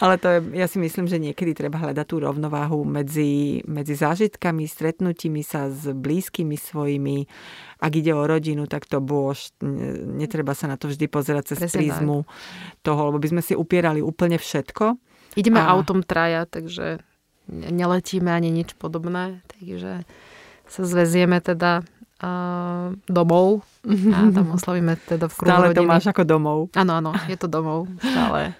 Ale 0.00 0.16
to 0.16 0.26
je, 0.32 0.38
ja 0.56 0.64
si 0.64 0.80
myslím, 0.80 1.12
že 1.12 1.20
niekedy 1.20 1.52
treba 1.52 1.76
hľadať 1.76 2.06
tú 2.08 2.16
rovnováhu 2.24 2.88
medzi, 2.88 3.60
medzi 3.68 3.92
zážitkami, 3.92 4.64
stretnutími 4.64 5.44
sa 5.44 5.68
s 5.68 5.92
blízkymi 5.92 6.56
svojimi. 6.56 7.28
Ak 7.84 7.92
ide 7.96 8.16
o 8.16 8.24
rodinu, 8.24 8.64
tak 8.64 8.88
to 8.88 9.04
bož, 9.04 9.52
netreba 9.60 10.56
sa 10.56 10.72
na 10.72 10.80
to 10.80 10.88
vždy 10.88 11.04
pozerať 11.08 11.52
cez 11.56 11.64
Presne 11.64 11.76
prízmu 11.80 12.24
tak. 12.24 12.32
toho, 12.80 13.12
lebo 13.12 13.20
by 13.20 13.28
sme 13.28 13.42
si 13.44 13.52
upierali 13.52 14.00
úplne 14.00 14.40
všetko. 14.40 14.96
Ideme 15.36 15.60
a... 15.60 15.76
autom 15.76 16.00
traja, 16.00 16.48
takže 16.48 17.00
neletíme 17.50 18.30
ani 18.30 18.54
nič 18.54 18.78
podobné, 18.78 19.42
takže 19.50 20.06
sa 20.70 20.82
zvezieme 20.86 21.42
teda 21.42 21.82
uh, 22.22 22.94
domov 23.10 23.66
a 23.86 24.18
tam 24.30 24.46
oslavíme 24.58 24.94
teda 25.02 25.26
v 25.26 25.34
kruhu 25.34 25.50
Stále 25.50 25.66
rodiny. 25.74 25.78
to 25.78 25.90
máš 25.90 26.06
ako 26.06 26.22
domov. 26.22 26.58
Áno, 26.78 26.92
áno, 27.02 27.10
je 27.26 27.36
to 27.36 27.50
domov, 27.50 27.90
stále. 27.98 28.54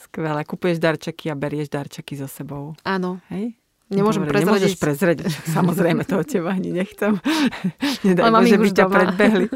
Skvelé. 0.00 0.42
Kupuješ 0.42 0.82
darčeky 0.82 1.30
a 1.30 1.38
berieš 1.38 1.70
darčeky 1.70 2.18
so 2.18 2.26
sebou. 2.26 2.74
Áno. 2.82 3.22
Hej? 3.30 3.54
Nemôžem 3.90 4.22
Dobre, 4.22 4.38
prezradiť. 4.38 4.50
Nemôžeš 4.54 4.74
prezradiť. 4.78 5.26
Samozrejme, 5.50 6.02
to 6.06 6.22
od 6.22 6.26
teba 6.26 6.54
ani 6.54 6.70
nechcem. 6.70 7.18
Nedaj 8.06 8.30
Bože, 8.30 8.56
by 8.58 8.68
ťa 8.70 8.86
predbehli. 8.86 9.46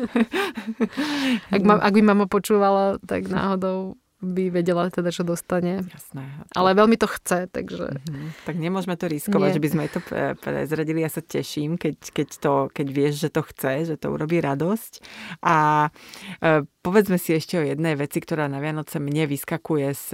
ak, 1.54 1.62
ma, 1.62 1.74
ak 1.78 1.92
by 1.94 2.02
mama 2.02 2.26
počúvala, 2.26 2.98
tak 3.06 3.30
náhodou 3.30 3.94
by 4.24 4.50
vedela 4.50 4.88
teda, 4.88 5.12
čo 5.12 5.22
dostane. 5.22 5.84
Jasné. 5.84 6.24
Ale 6.56 6.72
veľmi 6.74 6.96
to 6.96 7.06
chce, 7.06 7.46
takže... 7.52 8.00
Mm-hmm. 8.00 8.28
Tak 8.48 8.56
nemôžeme 8.56 8.96
to 8.96 9.06
riskovať, 9.06 9.48
Nie. 9.52 9.56
že 9.56 9.62
by 9.62 9.68
sme 9.70 9.84
to 9.92 10.00
prezradili. 10.40 11.04
Ja 11.04 11.12
sa 11.12 11.22
teším, 11.22 11.76
keď, 11.76 11.96
keď, 12.10 12.28
to, 12.40 12.52
keď 12.72 12.86
vieš, 12.90 13.14
že 13.22 13.30
to 13.30 13.42
chce, 13.44 13.94
že 13.94 13.96
to 14.00 14.10
urobí 14.10 14.40
radosť. 14.40 14.92
A 15.44 15.88
e, 16.40 16.64
povedzme 16.82 17.20
si 17.20 17.36
ešte 17.36 17.60
o 17.60 17.64
jednej 17.64 17.94
veci, 17.94 18.18
ktorá 18.18 18.48
na 18.48 18.58
Vianoce 18.58 18.98
mne 18.98 19.28
vyskakuje 19.30 19.88
z, 19.94 20.06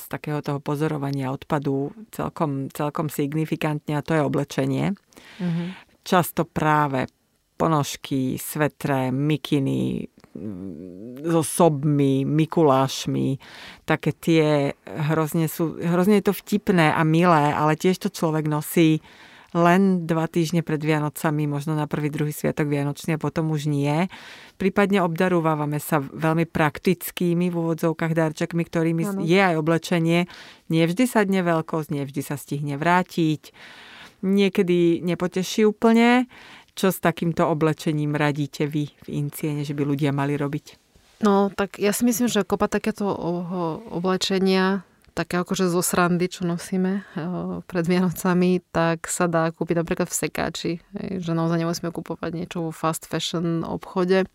z 0.00 0.04
takého 0.08 0.42
toho 0.42 0.58
pozorovania 0.58 1.30
odpadu 1.30 1.92
celkom, 2.10 2.72
celkom 2.72 3.12
signifikantne 3.12 3.96
a 3.96 4.04
to 4.04 4.16
je 4.16 4.22
oblečenie. 4.24 4.96
Mm-hmm. 5.38 5.68
Často 6.02 6.48
práve 6.48 7.08
ponožky, 7.58 8.38
svetre, 8.38 9.10
mikiny, 9.10 10.06
so 11.24 11.42
sobmi, 11.42 12.22
Mikulášmi, 12.22 13.38
také 13.84 14.14
tie 14.14 14.72
hrozne 14.86 15.50
sú, 15.50 15.78
hrozne 15.82 16.22
je 16.22 16.30
to 16.30 16.34
vtipné 16.34 16.94
a 16.94 17.02
milé, 17.02 17.50
ale 17.52 17.74
tiež 17.74 17.98
to 17.98 18.08
človek 18.08 18.46
nosí 18.46 19.02
len 19.56 20.04
dva 20.04 20.28
týždne 20.28 20.60
pred 20.60 20.76
Vianocami, 20.76 21.48
možno 21.48 21.72
na 21.72 21.88
prvý, 21.88 22.12
druhý 22.12 22.36
sviatok 22.36 22.68
Vianočný 22.68 23.16
a 23.16 23.22
potom 23.22 23.48
už 23.48 23.64
nie. 23.64 24.12
Prípadne 24.60 25.00
obdarúvame 25.00 25.80
sa 25.80 26.04
veľmi 26.04 26.44
praktickými 26.44 27.48
v 27.48 27.56
úvodzovkách 27.56 28.12
darčekmi, 28.12 28.62
ktorými 28.68 29.02
ano. 29.08 29.20
je 29.24 29.40
aj 29.40 29.56
oblečenie. 29.56 30.28
Nie 30.68 30.84
vždy 30.84 31.04
sa 31.08 31.24
dne 31.24 31.40
veľkosť, 31.48 31.88
nie 31.96 32.04
vždy 32.04 32.20
sa 32.20 32.36
stihne 32.36 32.76
vrátiť. 32.76 33.56
Niekedy 34.20 35.00
nepoteší 35.00 35.64
úplne, 35.64 36.28
čo 36.78 36.94
s 36.94 37.02
takýmto 37.02 37.42
oblečením 37.50 38.14
radíte 38.14 38.70
vy 38.70 38.86
v 39.02 39.08
Inciene, 39.10 39.66
že 39.66 39.74
by 39.74 39.82
ľudia 39.82 40.14
mali 40.14 40.38
robiť? 40.38 40.78
No, 41.26 41.50
tak 41.50 41.82
ja 41.82 41.90
si 41.90 42.06
myslím, 42.06 42.30
že 42.30 42.46
kopa 42.46 42.70
takéto 42.70 43.10
oblečenia, 43.90 44.86
také 45.18 45.42
akože 45.42 45.66
zo 45.66 45.82
srandy, 45.82 46.30
čo 46.30 46.46
nosíme 46.46 47.02
pred 47.66 47.84
Vianocami, 47.90 48.62
tak 48.70 49.10
sa 49.10 49.26
dá 49.26 49.50
kúpiť 49.50 49.82
napríklad 49.82 50.06
v 50.06 50.14
sekáči. 50.14 50.72
Že 50.94 51.34
naozaj 51.34 51.58
nemusíme 51.58 51.90
kúpovať 51.90 52.30
niečo 52.38 52.70
vo 52.70 52.70
fast 52.70 53.10
fashion 53.10 53.66
obchode. 53.66 54.30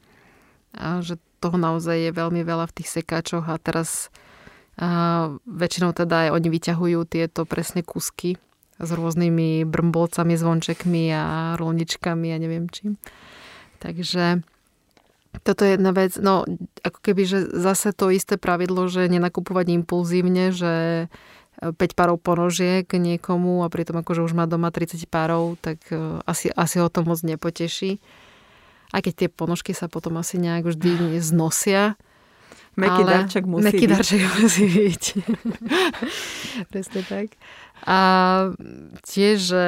A 0.75 0.99
že 0.99 1.15
toho 1.39 1.55
naozaj 1.55 2.11
je 2.11 2.11
veľmi 2.11 2.43
veľa 2.43 2.67
v 2.67 2.75
tých 2.83 2.99
sekáčoch 2.99 3.47
a 3.47 3.55
teraz 3.63 4.11
a 4.73 5.29
väčšinou 5.45 5.93
teda 5.93 6.27
aj 6.27 6.29
oni 6.33 6.47
vyťahujú 6.49 6.99
tieto 7.05 7.45
presne 7.45 7.85
kusky 7.85 8.41
s 8.83 8.91
rôznymi 8.91 9.65
brmbolcami, 9.65 10.33
zvončekmi 10.35 11.03
a 11.15 11.55
rolničkami 11.59 12.31
a 12.31 12.37
neviem 12.37 12.69
čím. 12.69 12.99
Takže 13.79 14.43
toto 15.41 15.65
je 15.65 15.75
jedna 15.75 15.91
vec, 15.91 16.13
no 16.21 16.45
ako 16.85 16.99
keby, 17.01 17.23
že 17.25 17.39
zase 17.57 17.89
to 17.91 18.13
isté 18.13 18.37
pravidlo, 18.37 18.85
že 18.85 19.09
nenakupovať 19.09 19.65
impulzívne, 19.81 20.53
že 20.53 21.07
5 21.71 21.75
párov 21.95 22.19
ponožiek 22.19 22.85
niekomu 22.85 23.63
a 23.63 23.71
pritom 23.71 23.97
akože 24.03 24.21
už 24.21 24.33
má 24.35 24.45
doma 24.45 24.69
30 24.69 24.99
párov, 25.07 25.55
tak 25.61 25.79
e, 25.93 26.19
asi, 26.27 26.51
asi 26.51 26.81
ho 26.81 26.91
to 26.91 27.05
moc 27.07 27.23
nepoteší. 27.23 28.03
Aj 28.91 28.99
keď 28.99 29.13
tie 29.25 29.29
ponožky 29.31 29.71
sa 29.71 29.87
potom 29.87 30.19
asi 30.19 30.37
nejak 30.37 30.69
vždy 30.69 31.17
znosia. 31.23 31.95
Meký 32.73 33.05
darček 33.05 33.45
musí 33.45 33.69
meký 33.69 33.85
byť. 33.85 33.91
darček 33.93 34.21
musí 34.41 34.65
byť. 34.65 35.03
Presne 36.73 37.01
tak. 37.05 37.37
A 37.81 37.97
tiež, 39.01 39.37
že 39.41 39.65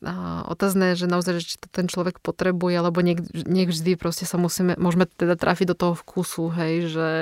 a 0.00 0.48
otázne 0.48 0.96
je, 0.96 1.04
že 1.04 1.12
naozaj, 1.12 1.32
že 1.40 1.44
či 1.44 1.56
to 1.60 1.68
ten 1.68 1.84
človek 1.84 2.24
potrebuje, 2.24 2.72
alebo 2.72 3.04
niek, 3.04 3.20
niek 3.36 3.68
vždy 3.68 4.00
proste 4.00 4.24
sa 4.24 4.40
musíme, 4.40 4.72
môžeme 4.80 5.04
teda 5.04 5.36
trafiť 5.36 5.76
do 5.76 5.76
toho 5.76 5.92
vkusu, 5.92 6.48
hej, 6.56 6.88
že, 6.88 7.12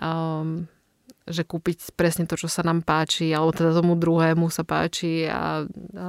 um, 0.00 0.64
že 1.28 1.44
kúpiť 1.44 1.92
presne 2.00 2.24
to, 2.24 2.40
čo 2.40 2.48
sa 2.48 2.64
nám 2.64 2.80
páči, 2.80 3.28
alebo 3.36 3.52
teda 3.52 3.76
tomu 3.76 4.00
druhému 4.00 4.48
sa 4.48 4.64
páči 4.64 5.28
a, 5.28 5.68
a, 5.68 6.08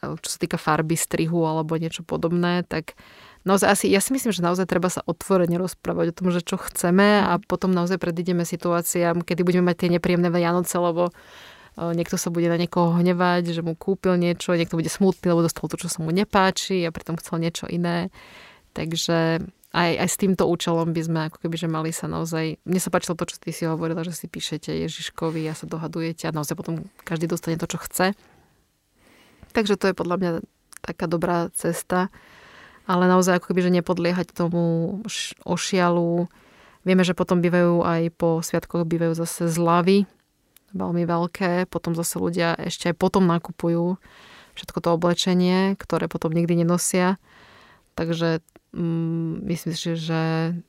a 0.00 0.16
čo 0.16 0.28
sa 0.32 0.38
týka 0.40 0.56
farby, 0.56 0.96
strihu 0.96 1.44
alebo 1.44 1.76
niečo 1.76 2.00
podobné, 2.08 2.64
tak 2.64 2.96
naozaj 3.44 3.68
asi, 3.68 3.86
ja 3.92 4.00
si 4.00 4.16
myslím, 4.16 4.32
že 4.32 4.40
naozaj 4.40 4.64
treba 4.64 4.88
sa 4.88 5.04
otvorene 5.04 5.60
rozprávať 5.60 6.06
o 6.08 6.16
tom, 6.16 6.28
že 6.32 6.40
čo 6.40 6.56
chceme 6.56 7.20
a 7.20 7.36
potom 7.36 7.68
naozaj 7.68 8.00
predídeme 8.00 8.48
situáciám, 8.48 9.20
kedy 9.20 9.44
budeme 9.44 9.68
mať 9.68 9.84
tie 9.84 9.90
nepríjemné 9.92 10.32
Vianoce, 10.32 10.80
lebo 10.80 11.12
niekto 11.76 12.20
sa 12.20 12.28
bude 12.28 12.52
na 12.52 12.60
niekoho 12.60 12.92
hnevať, 13.00 13.56
že 13.56 13.64
mu 13.64 13.72
kúpil 13.72 14.20
niečo, 14.20 14.52
niekto 14.52 14.76
bude 14.76 14.92
smutný, 14.92 15.32
lebo 15.32 15.44
dostal 15.44 15.72
to, 15.72 15.80
čo 15.80 15.88
sa 15.88 16.04
mu 16.04 16.12
nepáči 16.12 16.84
a 16.84 16.92
pritom 16.92 17.16
chcel 17.16 17.40
niečo 17.40 17.64
iné. 17.64 18.12
Takže 18.76 19.40
aj, 19.72 19.90
aj 20.04 20.08
s 20.08 20.20
týmto 20.20 20.44
účelom 20.44 20.92
by 20.92 21.00
sme 21.00 21.20
ako 21.32 21.48
keby, 21.48 21.56
že 21.56 21.68
mali 21.68 21.90
sa 21.96 22.04
naozaj... 22.04 22.60
Mne 22.68 22.80
sa 22.80 22.92
páčilo 22.92 23.16
to, 23.16 23.24
čo 23.24 23.40
ty 23.40 23.56
si 23.56 23.64
hovorila, 23.64 24.04
že 24.04 24.12
si 24.12 24.28
píšete 24.28 24.68
Ježiškovi 24.68 25.48
a 25.48 25.56
sa 25.56 25.64
dohadujete 25.64 26.28
a 26.28 26.36
naozaj 26.36 26.60
potom 26.60 26.84
každý 27.08 27.24
dostane 27.24 27.56
to, 27.56 27.64
čo 27.64 27.80
chce. 27.80 28.12
Takže 29.56 29.80
to 29.80 29.88
je 29.88 29.96
podľa 29.96 30.16
mňa 30.20 30.32
taká 30.84 31.08
dobrá 31.08 31.48
cesta. 31.56 32.12
Ale 32.84 33.08
naozaj 33.08 33.40
ako 33.40 33.52
keby, 33.52 33.60
že 33.64 33.76
nepodliehať 33.80 34.36
tomu 34.36 35.00
ošialu. 35.48 36.28
Vieme, 36.84 37.06
že 37.06 37.16
potom 37.16 37.40
bývajú 37.40 37.80
aj 37.80 38.02
po 38.12 38.44
sviatkoch 38.44 38.84
bývajú 38.84 39.16
zase 39.16 39.48
zlavy, 39.48 40.04
veľmi 40.72 41.04
veľké. 41.06 41.68
Potom 41.68 41.96
zase 41.96 42.18
ľudia 42.18 42.56
ešte 42.56 42.92
aj 42.92 42.96
potom 42.98 43.24
nakupujú 43.28 43.96
všetko 44.52 44.78
to 44.84 44.88
oblečenie, 44.92 45.76
ktoré 45.80 46.08
potom 46.08 46.32
nikdy 46.32 46.64
nenosia. 46.64 47.16
Takže 47.96 48.40
mm, 48.72 49.44
myslím 49.48 49.72
si, 49.76 49.96
že 49.96 50.22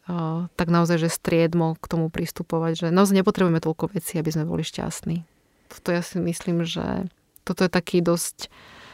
uh, 0.08 0.48
tak 0.56 0.68
naozaj, 0.72 1.00
že 1.00 1.12
striedmo 1.12 1.76
k 1.80 1.86
tomu 1.88 2.08
pristupovať, 2.08 2.88
že 2.88 2.96
naozaj 2.96 3.24
nepotrebujeme 3.24 3.64
toľko 3.64 3.96
vecí, 3.96 4.20
aby 4.20 4.32
sme 4.32 4.48
boli 4.48 4.64
šťastní. 4.64 5.24
Toto 5.72 5.90
ja 5.92 6.04
si 6.04 6.20
myslím, 6.20 6.68
že 6.68 7.08
toto 7.44 7.68
je 7.68 7.72
taký 7.72 8.00
dosť 8.00 8.52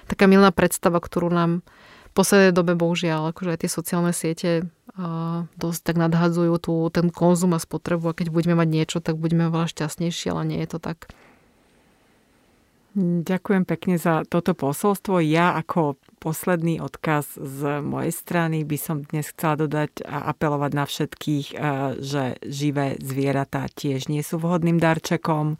taká 0.10 0.26
milná 0.26 0.50
predstava, 0.50 0.98
ktorú 0.98 1.30
nám 1.30 1.62
v 2.10 2.12
poslednej 2.18 2.54
dobe 2.54 2.74
bohužiaľ, 2.74 3.30
akože 3.30 3.54
aj 3.54 3.60
tie 3.62 3.70
sociálne 3.70 4.14
siete 4.14 4.50
dosť 5.56 5.80
tak 5.82 5.96
nadhadzujú 5.96 6.56
tú, 6.60 6.76
ten 6.92 7.08
konzum 7.08 7.56
a 7.56 7.60
spotrebu 7.60 8.12
a 8.12 8.18
keď 8.18 8.36
budeme 8.36 8.60
mať 8.60 8.70
niečo, 8.70 8.98
tak 9.00 9.16
budeme 9.16 9.48
veľa 9.48 9.72
šťastnejší, 9.72 10.36
ale 10.36 10.44
nie 10.44 10.60
je 10.66 10.70
to 10.76 10.80
tak. 10.84 11.08
Ďakujem 13.00 13.64
pekne 13.70 13.96
za 14.02 14.26
toto 14.26 14.58
posolstvo. 14.58 15.22
Ja 15.24 15.56
ako 15.56 15.96
posledný 16.20 16.84
odkaz 16.84 17.40
z 17.40 17.80
mojej 17.80 18.12
strany. 18.12 18.68
By 18.68 18.76
som 18.76 19.08
dnes 19.08 19.32
chcela 19.32 19.64
dodať 19.64 20.04
a 20.04 20.36
apelovať 20.36 20.72
na 20.76 20.84
všetkých, 20.84 21.48
že 22.04 22.24
živé 22.44 23.00
zvieratá 23.00 23.72
tiež 23.72 24.12
nie 24.12 24.20
sú 24.20 24.44
vhodným 24.44 24.76
darčekom. 24.76 25.56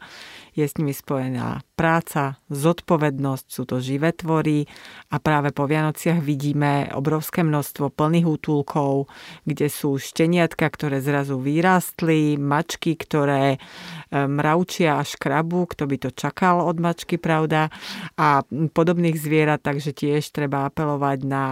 Je 0.52 0.66
s 0.66 0.76
nimi 0.76 0.92
spojená 0.92 1.64
práca, 1.78 2.36
zodpovednosť, 2.52 3.46
sú 3.48 3.62
to 3.64 3.80
živé 3.80 4.12
tvory 4.12 4.66
a 5.08 5.16
práve 5.22 5.54
po 5.54 5.64
Vianociach 5.64 6.20
vidíme 6.20 6.90
obrovské 6.92 7.40
množstvo 7.40 7.88
plných 7.94 8.26
útulkov, 8.26 9.08
kde 9.46 9.70
sú 9.70 9.96
šteniatka, 9.96 10.66
ktoré 10.68 11.00
zrazu 11.00 11.40
vyrástli, 11.40 12.34
mačky, 12.36 12.98
ktoré 12.98 13.62
mravčia 14.10 14.98
a 15.00 15.06
škrabu, 15.06 15.70
kto 15.70 15.86
by 15.86 15.96
to 16.02 16.10
čakal 16.12 16.66
od 16.66 16.82
mačky, 16.82 17.16
pravda, 17.16 17.70
a 18.18 18.42
podobných 18.74 19.16
zvierat, 19.16 19.62
takže 19.62 19.94
tiež 19.94 20.26
treba 20.34 20.49
apelovať 20.54 21.18
na 21.22 21.44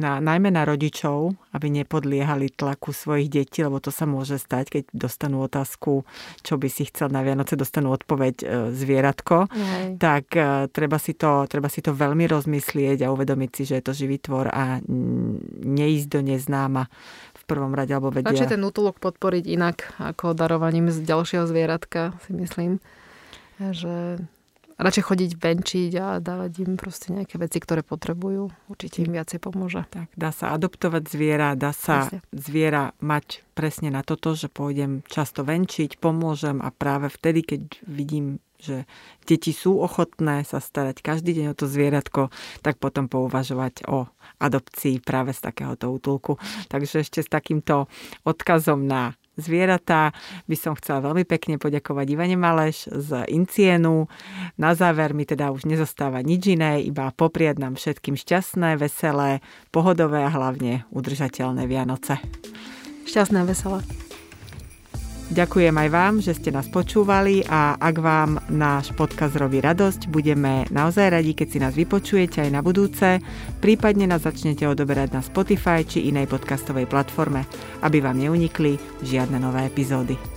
na, 0.00 0.24
najmä 0.24 0.48
na 0.48 0.64
rodičov, 0.64 1.36
aby 1.52 1.68
nepodliehali 1.68 2.48
tlaku 2.56 2.96
svojich 2.96 3.28
detí, 3.28 3.60
lebo 3.60 3.76
to 3.76 3.92
sa 3.92 4.08
môže 4.08 4.40
stať, 4.40 4.80
keď 4.80 4.82
dostanú 4.96 5.44
otázku, 5.44 6.08
čo 6.40 6.54
by 6.56 6.68
si 6.72 6.88
chcel 6.88 7.12
na 7.12 7.20
Vianoce, 7.20 7.60
dostanú 7.60 7.92
odpoveď 7.92 8.34
e, 8.40 8.46
zvieratko, 8.72 9.52
Aj. 9.52 9.86
tak 10.00 10.32
e, 10.32 10.72
treba 10.72 10.96
si, 10.96 11.12
to, 11.12 11.44
treba 11.44 11.68
si 11.68 11.84
to 11.84 11.92
veľmi 11.92 12.24
rozmyslieť 12.24 13.04
a 13.04 13.12
uvedomiť 13.12 13.50
si, 13.52 13.62
že 13.68 13.74
je 13.80 13.84
to 13.84 13.92
živý 13.92 14.16
tvor 14.16 14.48
a 14.48 14.80
neísť 15.60 16.08
do 16.08 16.20
neznáma 16.24 16.88
v 17.36 17.42
prvom 17.44 17.76
rade, 17.76 17.92
alebo 17.92 18.08
vedia. 18.08 18.32
Radšej 18.32 18.56
ten 18.56 18.64
útulok 18.64 18.96
podporiť 18.96 19.44
inak 19.44 19.92
ako 20.00 20.32
darovaním 20.32 20.88
z 20.88 21.04
ďalšieho 21.04 21.44
zvieratka, 21.44 22.16
si 22.24 22.32
myslím. 22.32 22.80
Že 23.60 24.24
radšej 24.82 25.04
chodiť 25.06 25.30
venčiť 25.38 25.92
a 25.98 26.06
dávať 26.18 26.52
im 26.66 26.74
proste 26.76 27.14
nejaké 27.14 27.38
veci, 27.38 27.58
ktoré 27.62 27.80
potrebujú. 27.86 28.50
Určite 28.68 29.06
im 29.06 29.14
viacej 29.14 29.38
pomôže. 29.38 29.86
Tak, 29.88 30.10
dá 30.14 30.30
sa 30.34 30.52
adoptovať 30.54 31.02
zviera, 31.08 31.54
dá 31.54 31.70
sa 31.70 32.06
presne. 32.06 32.18
zviera 32.34 32.84
mať 32.98 33.46
presne 33.56 33.88
na 33.94 34.02
toto, 34.02 34.34
že 34.34 34.50
pôjdem 34.50 35.06
často 35.08 35.46
venčiť, 35.46 35.96
pomôžem 35.96 36.58
a 36.60 36.68
práve 36.74 37.08
vtedy, 37.08 37.40
keď 37.46 37.62
vidím, 37.86 38.42
že 38.62 38.86
deti 39.26 39.50
sú 39.50 39.82
ochotné 39.82 40.46
sa 40.46 40.62
starať 40.62 41.02
každý 41.02 41.34
deň 41.34 41.46
o 41.50 41.58
to 41.58 41.66
zvieratko, 41.66 42.30
tak 42.62 42.78
potom 42.78 43.10
pouvažovať 43.10 43.90
o 43.90 44.06
adopcii 44.38 45.02
práve 45.02 45.34
z 45.34 45.42
takéhoto 45.42 45.90
útulku. 45.90 46.38
Takže 46.70 47.02
ešte 47.02 47.26
s 47.26 47.28
takýmto 47.28 47.90
odkazom 48.22 48.86
na 48.86 49.18
zvieratá 49.36 50.12
by 50.46 50.56
som 50.56 50.76
chcela 50.76 51.00
veľmi 51.00 51.24
pekne 51.24 51.56
poďakovať 51.56 52.06
Ivane 52.12 52.36
Maleš 52.36 52.88
z 52.92 53.24
Incienu. 53.32 54.06
Na 54.60 54.76
záver 54.76 55.16
mi 55.16 55.24
teda 55.24 55.50
už 55.50 55.64
nezostáva 55.64 56.20
nič 56.20 56.52
iné, 56.52 56.84
iba 56.84 57.08
popriať 57.12 57.56
nám 57.60 57.74
všetkým 57.80 58.18
šťastné, 58.18 58.76
veselé, 58.76 59.40
pohodové 59.72 60.24
a 60.26 60.30
hlavne 60.32 60.84
udržateľné 60.92 61.64
Vianoce. 61.64 62.20
Šťastné 63.08 63.40
veselé. 63.48 64.11
Ďakujem 65.32 65.72
aj 65.72 65.88
vám, 65.88 66.14
že 66.20 66.36
ste 66.36 66.52
nás 66.52 66.68
počúvali 66.68 67.40
a 67.48 67.80
ak 67.80 67.96
vám 68.04 68.36
náš 68.52 68.92
podcast 68.92 69.32
robí 69.40 69.64
radosť, 69.64 70.12
budeme 70.12 70.68
naozaj 70.68 71.08
radi, 71.08 71.32
keď 71.32 71.48
si 71.48 71.56
nás 71.56 71.72
vypočujete 71.72 72.44
aj 72.44 72.50
na 72.52 72.60
budúce, 72.60 73.16
prípadne 73.64 74.04
nás 74.04 74.28
začnete 74.28 74.68
odoberať 74.68 75.16
na 75.16 75.24
Spotify 75.24 75.88
či 75.88 76.12
inej 76.12 76.28
podcastovej 76.28 76.84
platforme, 76.84 77.48
aby 77.80 78.04
vám 78.04 78.20
neunikli 78.20 78.76
žiadne 79.00 79.40
nové 79.40 79.64
epizódy. 79.64 80.31